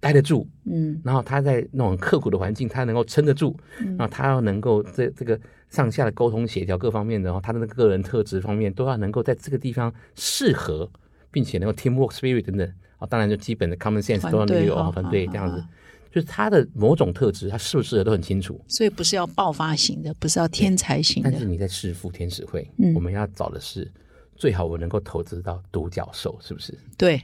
[0.00, 1.00] 待得住，嗯。
[1.04, 3.96] 然后他在那种刻苦的环境，他能够撑得住，嗯。
[3.96, 5.38] 然后他要能够这这个
[5.68, 10.90] 上下的沟通协调各方面的，然后他的那个个人特质方面都要能够在这个地方适合，
[11.30, 12.72] 并且能够 teamwork spirit 等等。
[12.98, 15.64] 啊，当然就基本的 common sense 都要有团队哈哦团队这样子
[16.12, 18.62] 就是他的某种特质，他适不适合都很清楚。
[18.68, 23.90] 所以不是要爆发型的，不是要天才型的，但是你在市府天使会，嗯我们要找的是
[24.36, 26.78] 最好我能够投资到独角兽，是不是？
[26.98, 27.16] 对，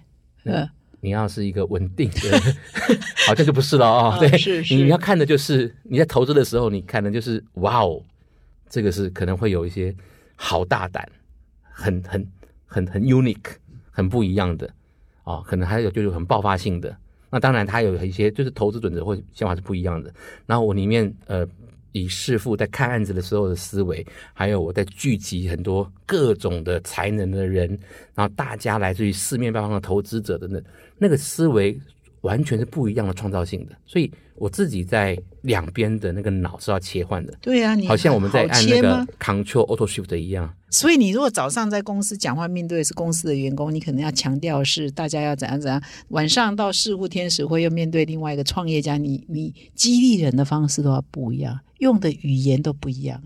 [0.45, 0.71] 嗯呃，
[1.01, 2.41] 你要是一个稳定的，
[3.29, 4.09] 好像就不是了哦。
[4.09, 8.03] 啊对，是是你你要看的就是你在投资的时候，你看的就是哇哦，
[8.71, 9.95] 这个是可能会有一些
[10.35, 11.07] 好大胆、
[11.63, 12.27] 很很
[12.65, 13.57] 很很 unique、
[13.91, 14.71] 很不一样的
[15.25, 16.97] 哦，可能还有就是很爆发性的。
[17.31, 20.13] 那当然，他有一些就是投资准则或想法是不一样的。
[20.47, 21.47] 然后我里面呃，
[21.93, 27.69] 以师父在看案子的时候的思维，还有我在聚集很多各种的才能的人，
[28.15, 30.63] 然后大家来自于四面八方的投资者等等，
[30.97, 31.79] 那个思维
[32.23, 33.77] 完全是不一样的创造性的。
[33.87, 40.55] 所以我自己在两边的那个脑是要切换的，对啊，你好像我们在按那个 Control Auto Shift 一样。
[40.71, 53.21] 所以你如果早上在公司讲话，面对是公司的员工，你可能要强调是大家要怎样怎样；晚上到事务天使会又面对另外一个创业家，你你激励人的方式都要不一样，用的语言都不一样，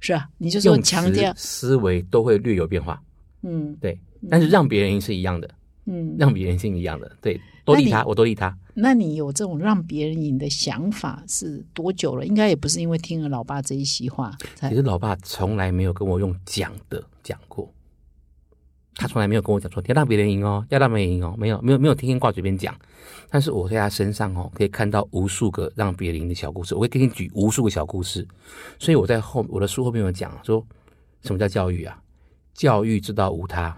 [0.00, 3.00] 是啊，你就说用强调，思维都会略有变化，
[3.42, 3.76] 嗯。
[3.80, 5.48] 对，但是让别人是一样的，
[5.86, 8.56] 嗯，让别人是一样的，对，多利他，我多利他。
[8.74, 12.26] 那你有这种让别人赢的想法是多久了？
[12.26, 17.72] 应该也不是因为听了老爸这一席话才其实老爸从来没有跟我用讲的讲过，
[18.94, 22.74] 他从来没有跟我讲说要让别人赢哦，要让别人赢哦，没有没有没有天天挂嘴边讲。
[23.30, 28.26] 但是我在他身上哦，可以看到无数个让别人赢的小故事，我会给你举无数个小故事。
[28.78, 30.64] 所以我在后我的书后面有讲说，
[31.22, 31.98] 什么叫教育啊？
[32.52, 33.76] 教育之道无他，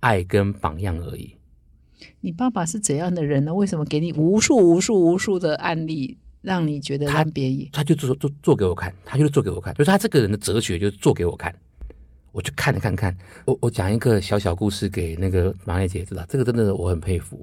[0.00, 1.34] 爱跟榜样而已。
[2.20, 3.52] 你爸爸是怎样的人呢？
[3.52, 7.68] 为什么给你无数无数无数的案例，让你觉得他别？
[7.72, 11.54] 他就做做做给我看，他就是做给我看，就是他这个人的哲学就是做给我看，
[12.32, 13.16] 我去看了看看。
[13.44, 17.42] 我我讲一个小小故事给那个马丽姐知道，这个真的我很佩服。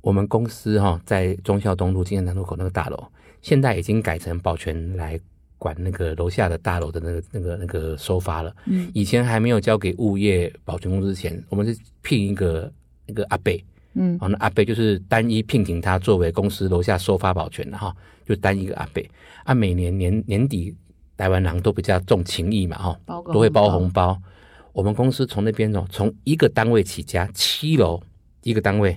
[0.00, 3.06] 我们公司哈、在忠孝东路金山南路口那个大楼，
[3.42, 5.18] 现在已经改成保全来
[5.58, 8.54] 管那个楼下的大楼的那个那个那个收发了。
[8.66, 12.72] 嗯以前还没有交给物业保全公司之前，我们是聘一个
[13.06, 13.62] 那个阿贝，
[14.00, 17.92] 嗯哦，那阿贝就是单一聘请他作为公司楼下收发保全的哈，
[18.24, 19.10] 就单一个阿贝。
[19.42, 20.72] 啊，每年年年底
[21.16, 24.16] 台湾人都比较重情义嘛哈，都会包红红包。
[24.72, 28.00] 我们公司从那边哦，从一个单位起家，七楼
[28.44, 28.96] 一个单位，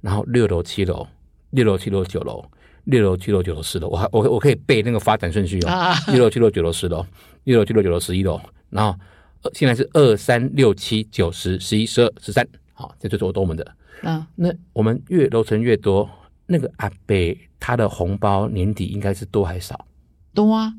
[0.00, 1.06] 然后六楼、七楼、
[1.50, 2.42] 六楼、七楼、九楼、
[2.84, 5.68] 六楼、七楼、九楼、十楼，我还我我可以背那个发展顺序哦。
[5.68, 7.04] 啊，六楼、七楼、九楼、十楼，
[7.44, 8.98] 六楼、七楼、九楼、十一楼，然后
[9.42, 13.76] 呃现在是二三六七九十十一十二十三，好，这就是我我们的。
[14.02, 16.08] 嗯那我们越楼层越多，
[16.46, 19.86] 那个阿北他的红包年底应该是多还少？
[20.34, 20.74] 多啊。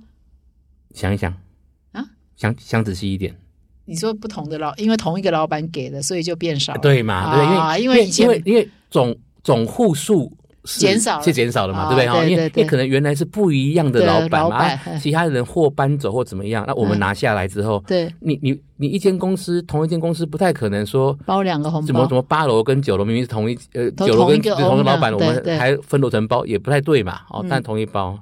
[0.94, 1.34] 想一想
[1.92, 2.06] 啊，
[2.36, 3.36] 想想仔细一点，
[3.86, 6.80] 你说不同的老，因为同一个老板给的，所以就变少了。
[6.80, 7.36] 对嘛？
[7.36, 11.24] 对，因啊为因为以前因为因为总总户数是减少了。
[11.24, 12.08] 是减少了嘛，啊对不对？
[12.08, 17.00] 哈，因为因为可能原来是不一样的老板嘛，其他人或搬走或怎么样，那我们嗯。
[17.00, 27.22] 拿下来之后，对，你你你一间公司同一间公司不太可能说包两个红包，怎么怎么八楼跟九楼明明是同一呃九楼跟同一老板，我们还分楼层包也不太对嘛。
[27.30, 28.18] 哦嗯，但同一包，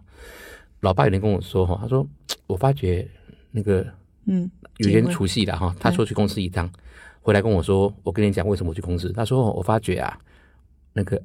[0.80, 2.06] 老爸有天跟我说哈，他说
[2.48, 3.08] 我发觉
[3.52, 3.86] 那个
[4.26, 5.14] 嗯有一天结婚。
[5.14, 6.68] 除夕了哈，他说去公司一趟，
[7.22, 9.12] 回来跟我说，我跟你讲为什么我去公司。
[9.14, 10.18] 他说我发觉啊，
[10.94, 11.22] 那个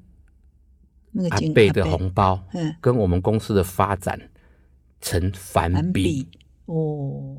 [1.18, 4.20] 那个阿贝的红包嗯跟我们公司的发展
[5.00, 6.28] 成反比，比
[6.66, 7.36] 哦，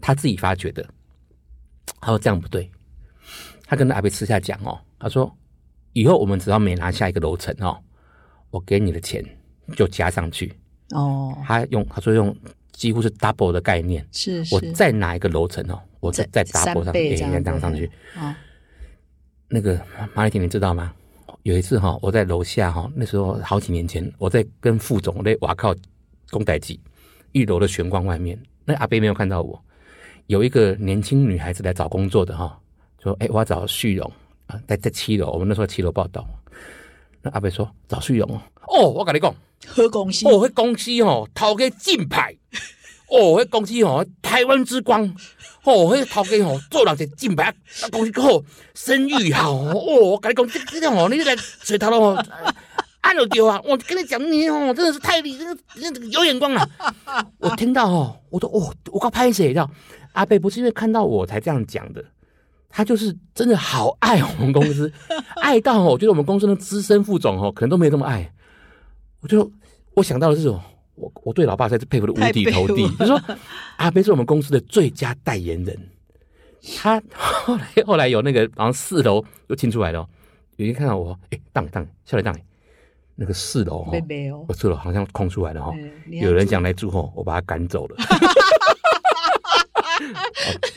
[0.00, 0.86] 他自己发觉的。
[2.00, 2.70] 他说这样不对，
[3.64, 5.36] 他跟阿贝私下讲哦，他说
[5.92, 7.76] 以后我们只要每拿下一个楼层哦，
[8.50, 9.24] 我给你的钱
[9.74, 10.52] 就加上去。
[10.90, 12.36] 哦，他用他说用
[12.72, 17.90] 几乎是 double 的概念，是我再拿一个楼层哦，我再 double 上给人这样上去。
[18.16, 18.32] 哦，
[19.48, 19.80] 那个
[20.14, 20.94] 马丽婷，你知道吗？
[21.42, 25.74] 有一次哈，我在楼下哈，那时候好几年前，我在跟副总在瓦靠
[26.30, 26.80] 公代记
[27.32, 29.62] 一楼的玄关外面，那阿贝没有看到我，
[30.26, 32.58] 有一个年轻女孩子来找工作的哈，
[33.02, 34.10] 说：“哎、我要找旭荣
[34.46, 36.26] 啊，在在七楼，我们那时候七楼报道。”
[37.22, 39.34] 那阿贝说：“找旭荣哦，哦，我跟你讲，
[39.66, 40.26] 何公司？
[40.26, 42.36] 哦，迄公司哦头家金牌，
[43.08, 45.02] 哦，迄公司吼台湾之光，
[45.64, 47.54] 哦，迄头家吼做人是金牌，
[47.90, 48.42] 公司好，
[48.74, 52.26] 声誉好，哦，我跟你讲，这这种哦，你来水头路哦，
[53.02, 53.60] 按了丢啊！
[53.64, 56.68] 我跟你讲，你哦，真的是太厉，这个有眼光了。
[57.38, 59.70] 我听到哦，我都哦，我刚拍谁道
[60.12, 62.04] 阿贝不是因为看到我才这样讲的。
[62.68, 64.92] 他就是真的好爱我们公司，
[65.40, 68.30] 爱到哦，我觉得我们公司的资深副总哦，可能都没有这么爱。
[69.20, 69.50] 我就
[69.94, 70.60] 我想到的是哦，
[70.96, 72.88] 我我对老爸才是佩服的五体投地。
[72.96, 73.20] 就说
[73.76, 75.78] 阿贝是我们公司的最佳代言人，
[76.76, 80.08] 他 后来后来有那个好像四楼又清出来了哦，
[80.56, 82.34] 有人看到我，哎，当当笑来当，
[83.14, 83.92] 那个四楼哦
[84.48, 85.72] 我，四楼好像空出来了哈、
[86.08, 87.96] 有人想来住后，我把他赶走了。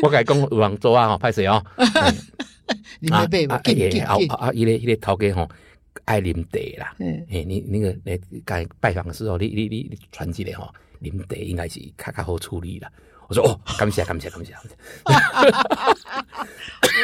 [0.02, 1.64] 我改讲有人做啊，拍谁哦？
[3.00, 3.56] 你没背吧？
[3.56, 4.52] 啊，哎啊紧紧紧啊啊！
[4.54, 5.48] 伊咧伊咧头家吼
[6.10, 6.96] 爱啉茶啦。
[6.98, 12.92] 嗯哎，你那个来该拜访的时候，你你你你传起来吼，啉茶应该是较较好处理啦。
[13.28, 14.56] 我说哦，感谢感谢感谢，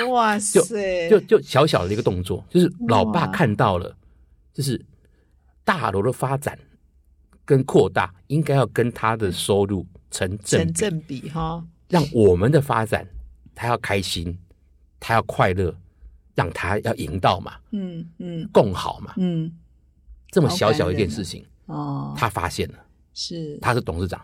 [0.10, 3.96] 哇塞，就就小小的一个动作，就是老爸看到了，
[4.52, 4.84] 就是
[5.64, 6.58] 大楼的发展
[7.46, 13.08] 跟扩大，应该要跟他的收入成正比，成正比哈，让我们的发展
[13.54, 14.36] 他要开心，
[15.00, 15.78] 他要快乐，
[16.36, 19.14] 让他要赢到嘛，嗯嗯共好嘛。
[19.18, 19.52] 嗯，
[20.30, 22.76] 这么小小一件事情，哦，他发现了，
[23.14, 24.22] 是，他是董事长，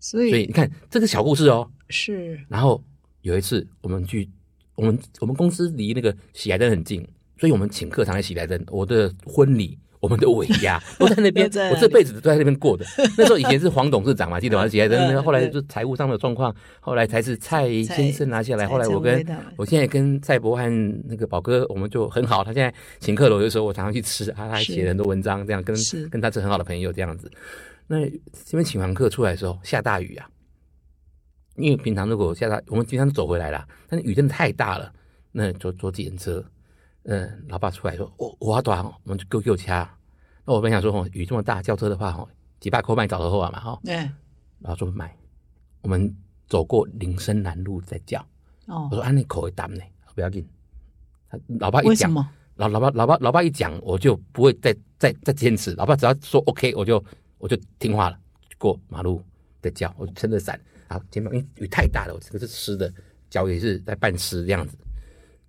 [0.00, 1.70] 所以所以你看这个小故事哦。
[1.88, 2.82] 是然后
[3.20, 4.30] 有一次我们去，
[4.74, 7.06] 我们我们公司离那个喜来登很近，
[7.36, 8.64] 所以我们请客常在喜来登。
[8.68, 12.84] 我的婚礼，我们的尾牙 都在那边我这辈子都在那边过的。
[13.16, 14.66] 那时候以前是黄董事长嘛，记得吗？
[14.66, 18.66] 喜来登，嗯后来就财务上的状况，后来才是蔡先生拿下来。
[18.66, 19.24] 后来我跟
[19.56, 20.68] 我现在跟蔡伯和
[21.08, 22.42] 那个宝哥，我们就很好。
[22.42, 25.76] 他现在请客了，有的时候我常常去吃啊，他还写了很多文章，这样跟
[26.10, 27.30] 跟他是很好的朋友这样子。
[27.86, 28.04] 那
[28.44, 30.28] 这边请完客出来的时候，下大雨啊，
[31.54, 34.92] 因为平常如果下大，我们经常走回来啦，但是雨真的太大了，
[35.30, 36.44] 那就坐自行车。
[37.04, 39.88] 嗯，老爸出来说：“我我要短，我们就够够掐。”
[40.44, 42.28] 那我本想说，哦，雨这么大，叫车的话，哦，
[42.60, 43.80] 几百块卖找的货嘛，哈。
[43.84, 45.16] 对然后说买，
[45.80, 46.14] 我们
[46.48, 48.20] 走过林森南路再叫。
[48.66, 49.82] 哦我，说：“按那口会淡呢，
[50.14, 50.46] 不要紧。”
[51.28, 52.28] 他老爸一讲，为什么？
[52.56, 55.72] 老老爸老爸老爸一讲，我就不会再再再坚持。
[55.74, 57.02] 老爸只要说 OK，我就
[57.38, 58.18] 我就听话了，
[58.58, 59.20] 过马路
[59.60, 62.92] 再叫，我撑着伞，然后肩膀因为雨太大了，我这个是湿的，
[63.30, 64.76] 脚也是在半湿这样子。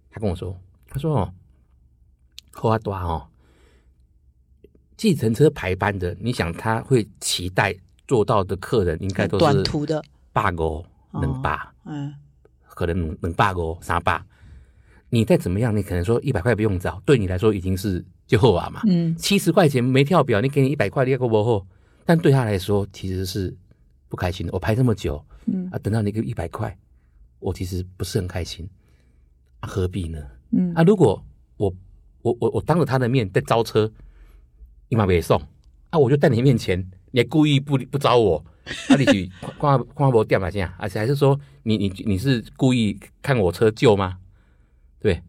[0.10, 1.34] 他跟我说，他说哦，
[2.54, 3.28] 后阿多哦，
[4.96, 7.76] 计程车排班的，你想他会期待
[8.08, 10.02] 做到的客人应该都是短途的，
[10.32, 12.14] 八个能八，嗯
[12.68, 14.26] 可能能能八个三八。
[15.10, 18.82] 你再怎么样，你可能说一百块不用找，对你来说已经是就后啊嘛。
[18.88, 21.68] 嗯七十块钱没跳表，你给你一百块，你要给我后，
[22.06, 23.56] 但对他来说其实是
[24.10, 24.52] 不开心的。
[24.54, 26.76] 我排这么久嗯啊，等到你给一百块，
[27.40, 28.68] 我其实不是很开心，
[29.60, 30.20] 啊、何必呢？
[30.50, 31.24] 嗯啊，如果
[31.58, 31.72] 我
[32.24, 33.90] 我我我当着他的面在招车，
[34.90, 35.40] 你妈别送
[35.92, 36.80] 啊，我就在你面前，
[37.12, 38.44] 你还故意不不招我，
[38.90, 44.18] 啊，你去看看我店嘛这样，而且还是说你你你是故意看我车旧吗？
[45.00, 45.22] 对，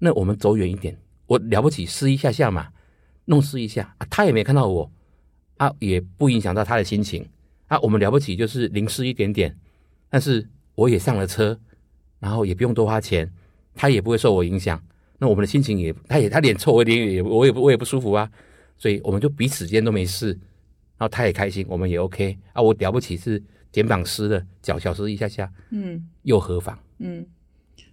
[0.00, 2.68] 那我们走远一点，我了不起试一下下嘛，
[3.26, 4.90] 弄试一下啊，他也没看到我
[5.58, 7.28] 啊，也不影响到他的心情
[7.66, 9.54] 啊，我们了不起就是淋湿一点点，
[10.08, 11.60] 但是我也上了车，
[12.20, 13.30] 然后也不用多花钱，
[13.74, 14.82] 他也不会受我影响，
[15.18, 18.30] 那我们的心情也，他也他脸臭，我脸也我也不我也不舒服啊，
[18.76, 20.28] 所以我们就彼此间都没事，
[20.96, 23.42] 然后他也开心，我们也 OK 啊，我了不起是
[23.72, 26.78] 肩膀湿了，脚小湿一下下，嗯又何妨？
[26.98, 27.26] 嗯。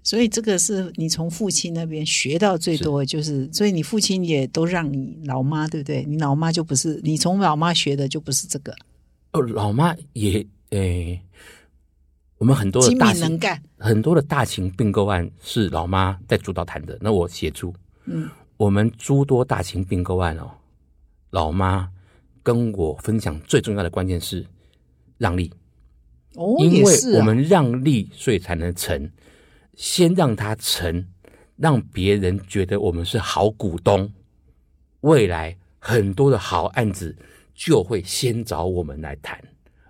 [0.04, 6.04] 所以这个是你从父亲那边学到最多的，就是所以你父亲也都让你老妈，对不对？
[6.04, 8.72] 你老妈就不是你从老妈学的，就不是这个，
[9.32, 11.20] 哦，老妈也诶、
[12.38, 13.62] 我们很多的大型能干。
[13.78, 17.74] 很多的大型并购案是老妈在主导谈的，那我协助。
[18.06, 20.50] 嗯我们诸多大型并购案哦，
[21.32, 21.92] 老妈
[22.42, 24.46] 跟我分享最重要的关键是
[25.18, 25.52] 让利，
[26.36, 29.12] 哦，因为我们让利，所以才能成。
[29.76, 31.06] 先让它成，
[31.58, 34.10] 让别人觉得我们是好股东，
[35.02, 37.14] 未来很多的好案子
[37.54, 39.38] 就会先找我们来谈，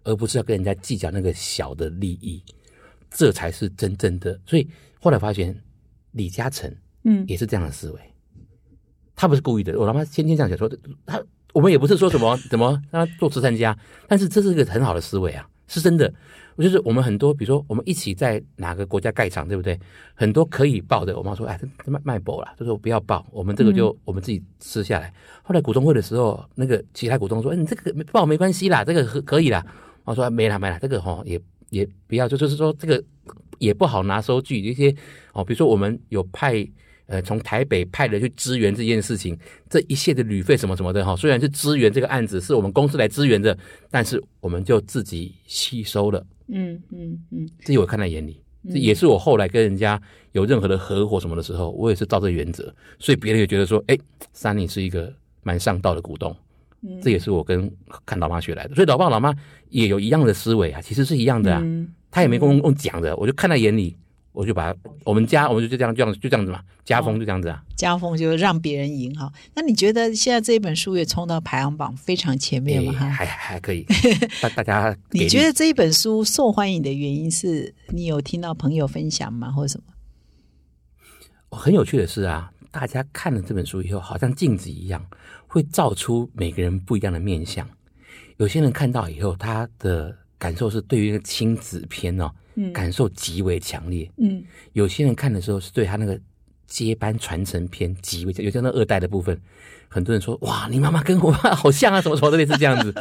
[0.05, 2.41] 而不是要跟人家计较那个小的利益，
[3.11, 4.39] 这才是真正的。
[4.45, 4.65] 所以
[5.01, 5.53] 后来发现，
[6.11, 7.99] 李嘉诚嗯也是这样的思维，
[9.15, 9.77] 他不是故意的。
[9.77, 10.71] 我他妈天天这样讲说，
[11.05, 13.77] 他我们也不是说什么怎么让他做慈善家，
[14.07, 16.13] 但是这是一个很好的思维啊，是真的。
[16.57, 19.77] 我就是我们很多，比如说我们一起在哪个国家盖厂，对不对？
[20.13, 25.13] 很多可以报的，我妈说，哎，卖卖保啦，就说不要报，我们这个就、我们自己吃下来。
[25.43, 29.65] 后来股东会的时候，那个其他股东说，哎，你这个没报没关系啦，这个可可以啦。
[30.05, 31.39] 我说没啦没啦，这个哈、也
[31.69, 33.03] 也不要，就就是说这个
[33.59, 34.95] 也不好拿收据，一些
[35.33, 36.65] 哦，比如说我们有派
[37.07, 39.37] 呃从台北派人去支援这件事情，
[39.69, 43.57] 这一切的旅费什么什么的哈、虽然是支援这个案子是我们公司来支援的，
[43.91, 48.41] 但是我们就自己吸收了，嗯嗯嗯这些我看在眼里。
[48.67, 50.01] 这也是我后来跟人家
[50.31, 53.95] 有任何的合伙什么的时候，我也是照这个原则，所以别人也觉得说，哎，
[54.33, 56.35] 三你是一个蛮上道的股东，
[56.87, 57.71] 嗯这也是我跟
[58.05, 58.75] 看老妈学来的。
[58.75, 59.33] 所以老爸老妈
[59.69, 61.61] 也有一样的思维啊，其实是一样的啊。
[61.63, 63.93] 嗯他也没跟我用讲的，我就看在眼里，
[64.31, 67.61] 我就把他我们家我们就这样这样就这样子嘛，家风就这样子啊。
[67.75, 69.29] 家风就让别人赢哈。
[69.53, 73.09] 那你觉得现在这本书也冲到排行榜非常前面诶了哈？
[73.09, 73.85] 还 还可以，
[74.41, 81.57] 大大家你觉得这一本书受欢迎的原因是你有听到朋友分享吗，或者什么？
[81.57, 85.05] 很有趣的是啊，大家看了这本书以后，好像镜子一样，
[85.55, 87.65] 会照出每个人不一样的面相。
[88.35, 94.11] 有些人看到以后，他的感受是对于那个亲子片哦，嗯感受极为强烈。
[94.17, 94.43] 嗯
[94.73, 96.19] 有些人看的时候是对他那个
[96.67, 99.39] 接班传承片极为，有些那二代的部分，
[99.87, 102.93] 很多人说哇，你妈妈跟我爸好像啊，什么什么的类似这样子。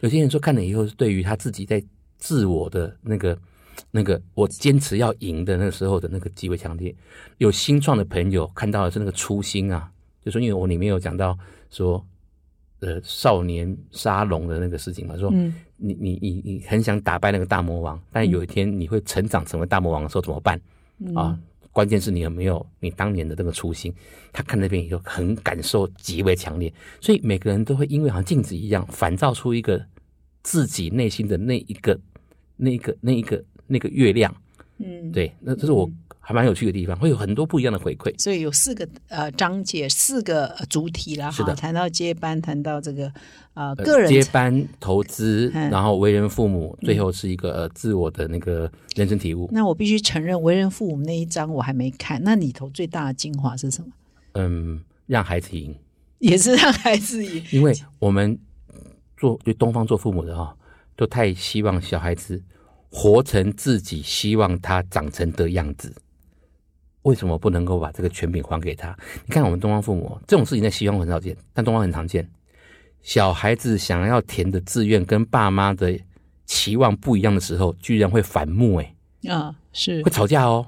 [0.00, 1.80] 有些人说看了以后是对于他自己在
[2.18, 3.38] 自我的那个
[3.92, 6.92] 那个我坚持要赢的那个时候的那个极为强烈。
[7.38, 9.88] 有新创的朋友看到的是那个初心啊，
[10.24, 11.38] 就说因为我里面有讲到
[11.70, 12.04] 说。
[12.82, 20.58] 呃，少年沙龙的那个事情嘛，说嗯你你你你很想打败那个大魔王，但有一天你会成长成为大魔王的时候怎么办？
[20.98, 21.38] 嗯啊，
[21.72, 23.94] 关键是你有没有你当年的这个初心。
[24.32, 29.84] 他看那边以后很感受极为强烈，所以每个人都会因为好像镜子一样，反照出一个
[30.42, 32.00] 自己内心的那一个、
[32.56, 34.34] 那一个、那一个、那个月亮。
[34.78, 35.86] 嗯，对，那这是我
[36.30, 38.14] 还蛮有趣的地方，会有很多不一样的回馈。
[38.22, 43.12] 所以有四个呃章节，四个呃主题啦哈，谈到接班，谈到这个
[43.54, 49.48] 呃呃个人接班、投资，嗯然后为人父母，最后是一个呃自我的那个人生体悟。
[49.50, 53.88] 那我必须承认，为人父母那一章我还没看，那里头最大的精华是什么？
[54.34, 55.74] 嗯，让孩子赢。
[56.20, 57.42] 也是让孩子赢。
[57.50, 58.38] 因为我们
[59.16, 60.56] 做就东方做父母的哈、
[60.94, 62.40] 都太希望小孩子
[62.88, 65.92] 活成自己希望他长成的样子。
[67.02, 68.96] 为什么不能够把这个权柄还给他？
[69.26, 72.28] 你看我们东方父母这种事情在西方很少见，但东方很常见。
[73.02, 75.98] 小孩子想要填的志愿跟爸妈的
[76.44, 78.94] 期望不一样的时候，居然会反目、欸，
[79.30, 80.66] 啊，是会吵架哦。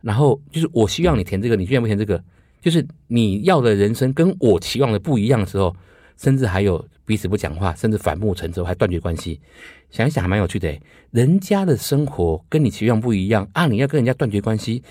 [0.00, 2.22] 然后就是我希望你填这个，你居然不填这个，
[2.60, 5.74] 就是你要的人生跟我期望的不一样的时候，
[6.16, 9.40] 甚至还有彼此不讲话，甚至反目成仇，还断绝关系。
[9.90, 10.80] 想一想还蛮有趣的诶，
[11.12, 14.82] 人家的生活跟你期望不一样啊，你要跟人家断绝关系，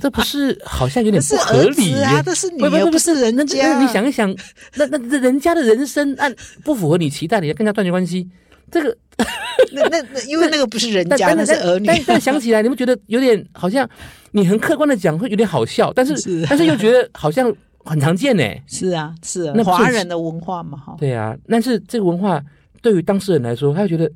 [0.00, 2.02] 这不是好像有点 不合理耶？
[2.04, 3.80] 啊，这是你又不是人家。
[3.80, 4.34] 你想一想，
[4.76, 6.34] 那那那人家的人生按
[6.64, 8.28] 不符合你期待，你要跟人家断绝关系，
[8.70, 8.94] 这个
[9.72, 11.86] 那那那因为那个不是人家，那是儿女。
[11.86, 13.88] 但但想起来，你们觉得有点好像
[14.32, 17.54] 你很客观的讲会有点好笑，但是但是又觉得好像
[17.84, 18.42] 很常见呢。
[18.66, 20.96] 是啊，是啊，那华人的文化嘛，哈。
[20.98, 22.42] 对啊，但是这个文化
[22.80, 24.10] 对于当事人来说，他会觉得。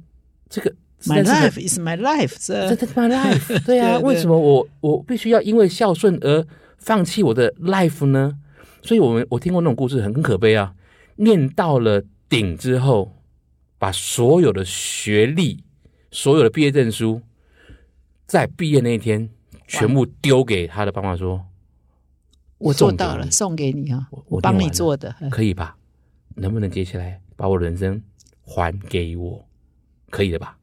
[0.49, 0.73] 这个
[1.07, 6.47] my life is my life，这这 my life， 对啊，为什么我我必须要因为孝顺而
[6.79, 8.39] 放弃我的 life 呢？
[8.81, 10.73] 所以，我们我听过那种故事，很很可悲啊。
[11.17, 13.11] 念到了顶之后，
[13.77, 15.65] 把所有的学历、
[16.13, 17.21] 所有的毕业证书，
[18.25, 19.29] 在毕业那一天
[19.67, 21.45] 全部丢给他的爸妈，说
[22.59, 25.77] ：“我做到了，送给你啊，我帮你做的，可以吧？
[26.37, 28.03] 能不能接下来把我的人生
[28.43, 29.45] 还给我？”
[30.11, 30.57] 可以的吧？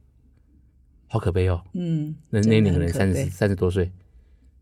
[1.08, 1.62] 好可悲哦。
[1.74, 3.91] 嗯，那那两个人三十三十多岁，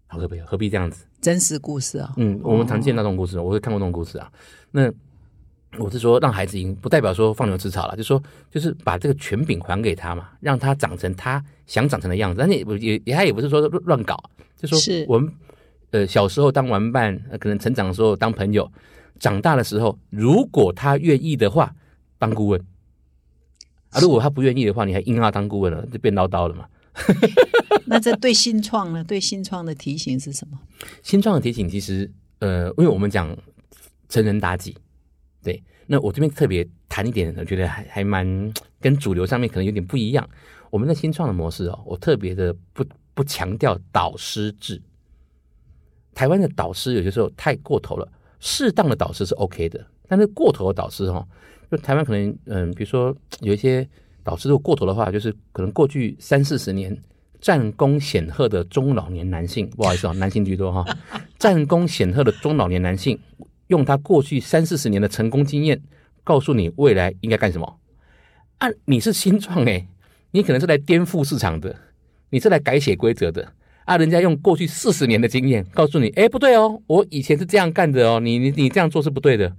[0.07, 0.43] 好可悲哦。
[0.47, 1.05] 何必这样子？
[1.21, 2.13] 真实故事啊。
[2.17, 4.29] 嗯，我们常见那种故事，我会看过那种故事啊。
[4.71, 4.91] 那
[5.77, 12.39] 我是说，让孩子赢，不代表说放牛吃草了，就说就是把这个权柄还给他嘛，让他长成他想长成的样子。
[12.39, 14.21] 但是也也他也不是说乱搞，
[14.57, 15.31] 就说我们
[15.91, 18.71] 呃小时候当玩伴，可能成长的时候当朋友，
[19.19, 21.73] 长大的时候，如果他愿意的话，
[22.17, 22.59] 当顾问。
[23.91, 26.65] 啊，如果他不愿意的话，你还硬要当顾问了，就变唠叨了嘛。
[27.85, 29.03] 那这对新创呢？
[29.03, 30.57] 对新创的提醒是什么？
[31.03, 33.35] 新创的提醒其实，呃，因为我们讲
[34.07, 34.77] 成人妲己，
[35.43, 40.27] 对，那我这边特别谈一点，我觉得还还蛮 跟主流上面可能有点不一样。
[40.69, 44.81] 我们的新创的模式哦，我特别的不不强调导师制。
[46.13, 48.07] 台湾的导师有些时候太过头了，
[48.39, 51.27] 适当的导师是 OK 的，但是过头的导师哦。
[51.71, 53.87] 就台湾可能，嗯，比如说有一些
[54.23, 56.95] 导师如果过头的话，就是可能过去三四十年
[57.39, 60.85] 战功显赫的中老年男性，不好意思啊，男性居多哈，
[61.39, 63.17] 战功显赫的中老年男性，
[63.67, 65.81] 用他过去三四十年的成功经验，
[66.25, 67.79] 告诉你未来应该干什么。
[68.57, 69.87] 啊，你是新创诶，
[70.31, 71.73] 你可能是来颠覆市场的，
[72.31, 73.49] 你是来改写规则的
[73.93, 73.97] 啊。
[73.97, 79.55] 人家用过去四十年的经验告诉你，哎，不对哦，我以前是这样干的哦，你你你这样做是不对的，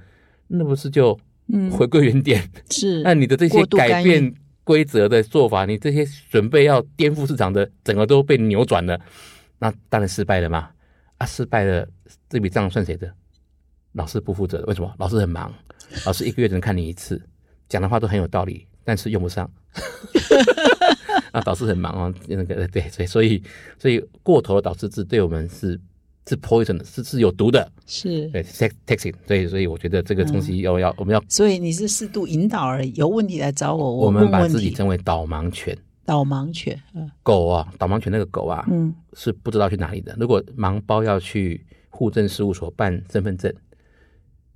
[0.48, 1.18] 那不是就？
[1.48, 3.02] 嗯，回归原点 是。
[3.02, 8.98] 那你的这些改变规则的做法，你这些准备要颠覆市场的，整个都被扭转了，
[9.58, 10.70] 那当然失败了嘛。
[11.18, 11.86] 啊，失败了，
[12.30, 13.12] 这笔账算谁的？
[13.92, 14.66] 老师不负责的。
[14.66, 14.94] 为什么？
[14.98, 15.52] 老师很忙，
[16.06, 17.20] 老师一个月只能看你一次，
[17.68, 19.50] 讲的话都很有道理，但是用不上。
[21.32, 23.42] 啊，导师很忙哦，那个对，所以所以
[23.78, 25.80] 所以过头的导师制对我们是。
[26.28, 28.44] 是 poison 的，是是有毒的，是对
[28.86, 35.76] taxing，所以所以我觉得这个东西要要我们要，所以你是适度引导而已，有问题来找我，我们把自己称为导盲犬，
[36.06, 40.14] 导盲犬，嗯，狗啊，导盲犬那个狗啊，嗯，是不知道去哪里的。
[40.16, 43.52] 如果盲包要去户政事务所办身份证，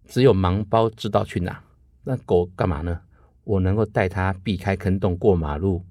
[0.07, 1.61] 只有盲包知道去哪，
[2.05, 3.01] 那狗干嘛呢？
[3.43, 5.85] 我能够带它避开坑洞过马路，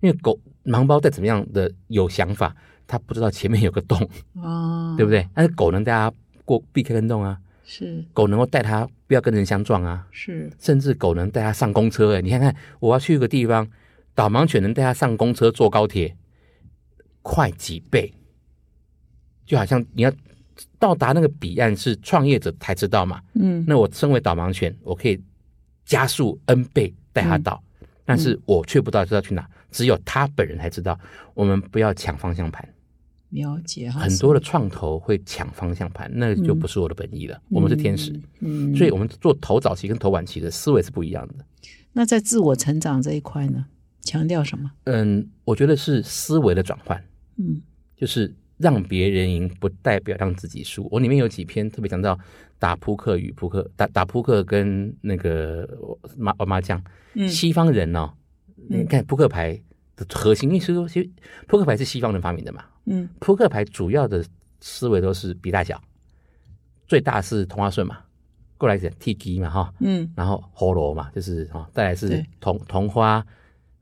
[0.00, 2.54] 因为狗盲包再怎么样的有想法。
[2.86, 3.96] 它不知道前面有个洞
[4.34, 5.24] 哦，对不对？
[5.32, 6.12] 但是狗能带它
[6.44, 8.04] 过避开坑洞啊，是。
[8.12, 10.50] 狗能够带它不要跟人相撞啊，是。
[10.58, 13.64] 甚至狗能带它上公车哎，你看看我要去一个地方，
[14.12, 16.16] 导盲犬能带它上公车坐高铁，
[17.22, 18.12] 快几倍，
[19.46, 20.12] 就好像你要
[20.80, 25.22] 到达那个彼岸是创业者才知道嘛，嗯，那我身为导盲犬，我可以
[25.84, 27.62] 加速 N 倍带它到，
[28.04, 30.98] 但是我却不知道知道去哪，只有他本人才知道，
[31.34, 32.68] 我们不要抢方向盘。
[33.30, 37.40] 了解哈，很多的创投会抢方向盘，那就不是我的本意了。
[37.48, 41.44] 我们是天使，嗯，所以我们做投早期跟投晚期的思维是不一样的。
[41.92, 43.66] 那在自我成长这一块呢，
[44.02, 44.72] 强调什么？
[44.84, 47.00] 嗯，我觉得是思维的转换，
[47.36, 47.62] 嗯，
[47.96, 50.88] 就是让别人赢不代表让自己输。
[50.90, 52.18] 我里面有几篇特别讲到
[52.58, 55.68] 打扑克与扑克，打打扑克跟那个
[56.18, 56.82] 麻麻将，
[57.28, 58.12] 西方人呢，
[58.68, 59.60] 你看扑克牌
[59.96, 61.10] 的核心，因为说其实
[61.46, 62.64] 扑克牌是西方人发明的嘛。
[62.86, 64.24] 嗯，扑克牌主要的
[64.60, 65.80] 思维都是比大小，
[66.86, 67.98] 最大是同花顺嘛，
[68.56, 73.24] 过来讲 T G 嘛哈，嗯，然后喉罗嘛，就是哈，再来是同同花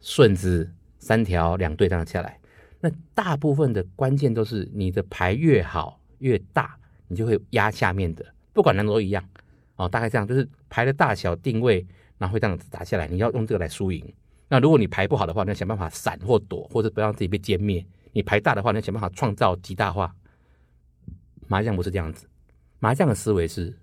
[0.01, 2.39] 顺子三条两对这样下来，
[2.81, 6.76] 那大部分的关键都是你的牌越好越大，
[7.07, 9.24] 你就会压下面的，不管哪种都一样
[9.76, 11.87] 哦，大概这样，就是牌的大小定位，
[12.18, 14.05] 然后会这样子打下来，你要用这个来输赢。
[14.49, 17.85] 那如果你牌不好的话，你要想办法闪或躲，或者不让自己被歼灭。
[18.13, 20.15] 你牌大的话，你要想办法创造极大化。
[21.47, 22.27] 麻将不是这样子，
[22.79, 23.79] 麻将的思维是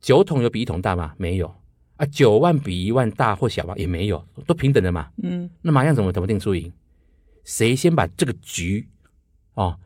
[0.00, 1.14] 九筒有比一筒大吗？
[1.16, 1.54] 没有
[1.96, 3.74] 啊，九万比一万大或小吗？
[3.76, 5.10] 也没有，都平等的嘛。
[5.22, 6.72] 嗯那麻将怎么怎么定输赢？
[7.44, 8.88] 谁先把这个局
[9.54, 9.76] 哦，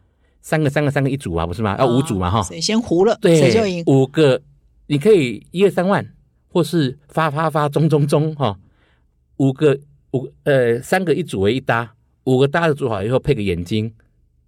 [0.40, 1.76] 三个三个三个一组啊，不是吗？
[1.78, 2.42] 要五组嘛哈。
[2.42, 3.82] 谁先胡了，对，谁就赢。
[3.86, 4.42] 五个，
[4.86, 6.14] 你可以一二三万，
[6.48, 8.58] 或是发发发中中中哈、
[9.36, 9.78] 五个
[10.14, 11.92] 五呃三个一组为一搭，
[12.24, 13.92] 五个搭的组好以后配个眼睛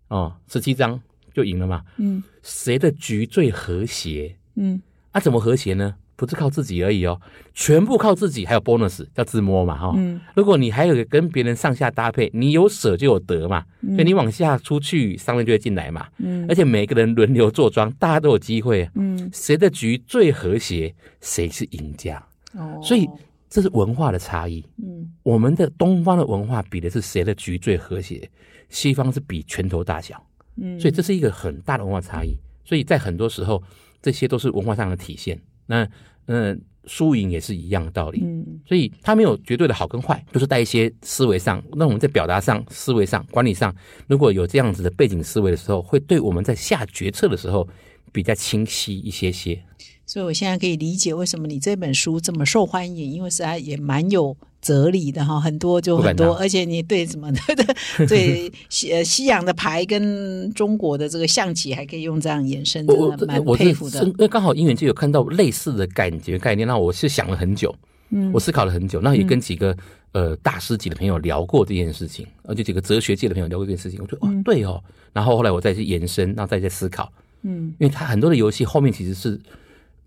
[0.09, 0.99] 哦，十七张
[1.35, 1.83] 就赢了嘛。
[1.99, 4.37] 嗯谁的局最和谐？
[4.55, 5.97] 嗯啊，怎么和谐呢？
[6.15, 7.21] 不是靠自己而已哦，
[7.53, 16.07] 全部靠自己，还有 bonus 叫自摸嘛哈、嗯如果你还有跟别人上下搭配，你有舍就有得嘛，所以你往下出去，上面就会进来嘛。
[16.17, 18.89] 嗯而且每个人轮流坐庄，大家都有机会。
[18.95, 22.25] 嗯，谁的局最和谐，谁是赢家。
[22.55, 23.07] 哦，所以
[23.49, 24.65] 这是文化的差异。
[24.79, 28.31] 嗯我们的东方的文化比的是谁的局最和谐，
[28.69, 30.25] 西方是比拳头大小，
[30.57, 32.37] 嗯，所以这是一个很大的文化差异。
[32.65, 33.63] 所以在很多时候，
[34.03, 35.41] 这些都是文化上的体现。
[35.67, 35.89] 那
[36.27, 38.21] 嗯，输赢也是一样的道理。
[38.25, 43.75] 嗯所以它没有绝对的好跟坏，就是在一些思维上，那我们在表达上、思维上、管理上，
[44.09, 47.69] 如果有这样子的背景思维的时候，会对我们在下决策的时候
[48.13, 49.61] 比较清晰一些些。
[50.07, 57.31] 所以我现在可以理解为什么你这本书这么受欢迎，因为实在也蛮有哲理的哈，很多就很多，而且你对什么
[57.99, 64.05] 对 对西呃西洋的牌跟中国的这个象棋还可以用这样延伸，真的蛮佩服的。
[64.05, 64.15] 因。
[64.19, 67.75] 为刚好因缘就有看到类似的感觉概念，那我是想了很久，
[68.11, 68.31] 嗯。
[68.33, 69.77] 我思考了很久，那也跟几个、
[70.13, 74.81] 呃大师级的朋友聊过这件事情，而且几个哲学界的朋友聊过这件事情，我觉得哦对哦，
[75.13, 79.39] 然后后来我再去延伸，然后再去思考，嗯，因为它很多的游戏后面其实是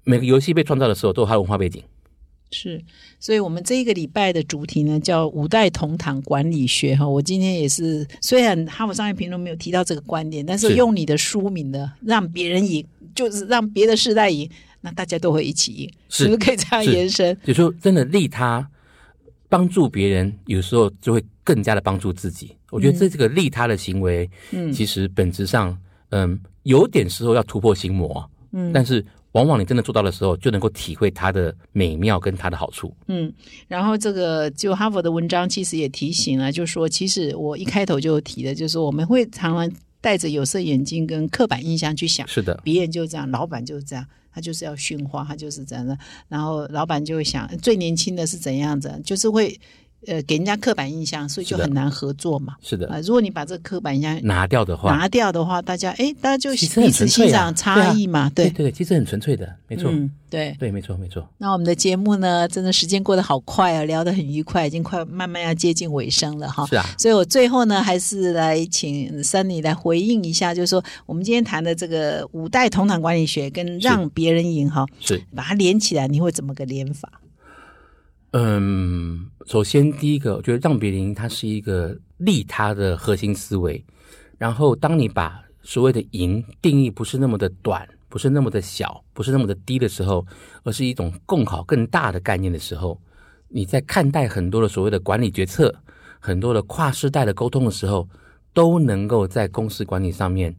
[0.04, 1.84] 每个游戏被创造的时候都有它的文化背景，
[2.52, 2.82] 是，
[3.20, 7.08] 所以我们这一个礼拜的主题呢叫五代同堂管理学哈。
[7.08, 12.84] 我今天也是，虽然哈佛商业评论没有提到这个观点，但是是用你的书名呢让别人赢，
[13.14, 14.50] 就是让别的世代赢，
[14.82, 17.38] 那大家都会一起赢，是是不是可以这样延伸？
[17.44, 18.68] 就说真的利他
[19.48, 22.56] 帮助别人，有时候就会更加的帮助自己。
[22.72, 25.78] 我觉得这这个利他的行为，嗯其实本质上，
[26.10, 32.96] 嗯，有点时候要突破心魔，嗯但是往往你真的做到的时候，就能够体会它的美妙跟它的好处。
[33.08, 33.32] 嗯，
[33.68, 39.72] 然后这个就哈佛的文章其实也提醒了，就是说其实我一开头就提的，就是说我们会常常
[40.02, 42.28] 戴着有色眼镜跟刻板印象去想。
[42.28, 45.98] 是的，别人就这样，老板就是这样，他就是要驯化，他就是这样的。
[46.28, 49.60] 然后老板就会想，最年轻的是怎样子，就是会
[50.08, 52.56] 呃给人家刻板印象，所以就很难合作嘛。
[52.62, 60.56] 是的，啊、如果你把这个刻板印象拿掉的话，拿掉的话，大家哎，大家就彼此欣赏差异嘛，对，对其实很纯粹的，没错，嗯，对。
[60.60, 61.28] 对，没错没错。
[61.38, 66.66] 那我们的节目呢，真的时间过得好快啊，聊得很愉快，已经快慢慢要接近尾声了哈。
[66.68, 75.22] 是啊，所以我最后呢，还是来请 Sunny 来回应一下，就是说我们今天谈的这个五代同堂管理学跟让别人赢哈，是。
[75.36, 77.10] 把它连起来，你会怎么个连法？
[78.32, 83.84] 嗯，首先第一个，我觉得让别人赢，它是一个利他的核心思维。
[84.38, 90.26] 然后，当你把所谓的赢定义不是那么的短，不是那么的小，不是那么的低的时候，
[90.64, 93.02] 而是一种共好更大的概念的时候，
[93.48, 95.76] 你在看待很多的所谓的管理决策、
[96.20, 98.08] 很多的跨世代的沟通的时候，
[98.54, 100.56] 都能够在公司管理上面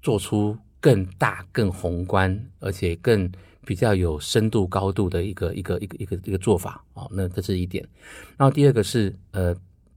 [0.00, 3.28] 做出更大、更宏观，而且更
[3.66, 7.08] 比较有深度、高度的一个一个一个一个一个做法哦。
[7.12, 7.86] 那这是一点。
[8.36, 9.54] 然后第二个是呃，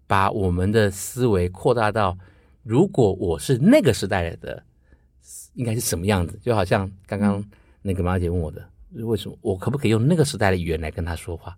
[0.07, 2.17] 把我们的思维扩大到，
[2.63, 4.63] 如果我是那个时代的，
[5.53, 6.39] 应该是什么样子？
[6.41, 7.43] 就好像刚刚
[7.81, 11.55] 那个马姐问我的，为什么我可不可以用那个时代的语言来跟他说话，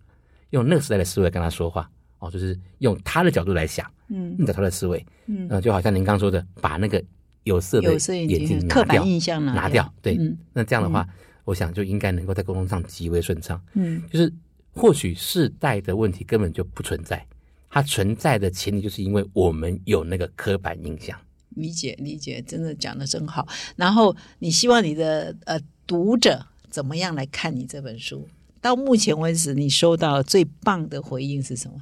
[0.50, 1.90] 用那个时代的思维跟他说话？
[2.18, 7.02] 哦，就是用他的角度来想，嗯用他的思维，嗯，呃，就好像您刚说的，把那个
[7.44, 11.08] 有色的眼眼镜刻拿掉板，印象拿拿掉，对，嗯那这样的话，
[11.44, 13.60] 我想就应该能够在沟通上极为顺畅。
[13.74, 14.32] 嗯就是
[14.72, 17.26] 或许世代的问题根本就不存在，
[17.68, 21.18] 它存在的前提就是因为我们有那个刻板印象。
[21.50, 23.46] 理解理解，真的讲的真好。
[23.74, 28.28] 然后你希望你的呃读者怎么样来看你这本书？
[28.60, 31.74] 到目前为止，你收到最棒的回应是什么？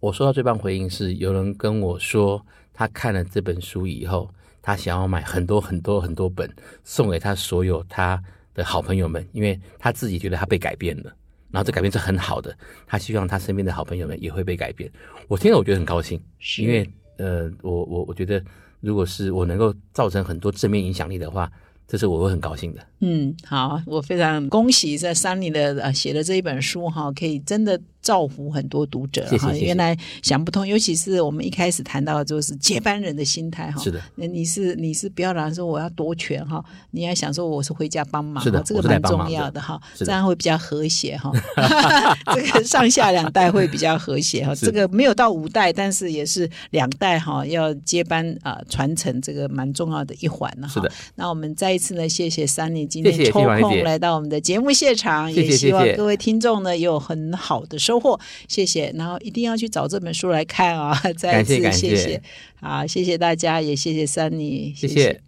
[0.00, 2.44] 我收到最棒回应是，有人跟我说，
[2.74, 4.28] 他看了这本书以后，
[4.60, 6.52] 他想要买很多很多很多本，
[6.84, 8.22] 送给他所有他
[8.54, 11.14] 的好朋友们，因为他自己觉得他被改变了，
[11.50, 14.90] 然后这改变是很好的，他希望他身边的好朋友们也会被改变。
[15.28, 18.42] 我听了我觉得很高兴，是因为呃，我我我觉得，
[18.80, 21.50] 如果是我能够造成很多正面影响力的话，
[21.86, 22.86] 这是我会很高兴的。
[23.00, 29.50] 嗯，好，我非常恭喜在山里的呃写的这一本书哈，可以真的造福很多读者哈。
[29.56, 33.82] 原来想不通，尤其是我们一开始谈到的就是接班人的心态哈。
[33.82, 41.32] 是的，那你是你是不要让说我要夺权哈，你要想说我是回家帮忙，是的哈这个蛮重要的哈，这样会比较和谐哈。
[42.34, 50.74] 这个上下两代会比较和谐哈， 这个没有到五代，但是也是两代哈要接班啊、传承这个蛮重要的一环了哈。
[50.74, 58.18] 是的，那我们再一次呢，谢谢三妮今天抽空来到我们的节目现场，谢谢也希望各位听众呢有很好的收获，
[58.48, 58.92] 谢谢。
[58.96, 60.94] 然后一定要去找这本书来看啊！
[61.16, 62.22] 再一次谢谢谢，
[62.60, 65.20] 好，谢谢大家，也谢谢三妮，谢谢谢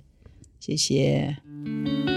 [0.61, 2.16] 谢谢。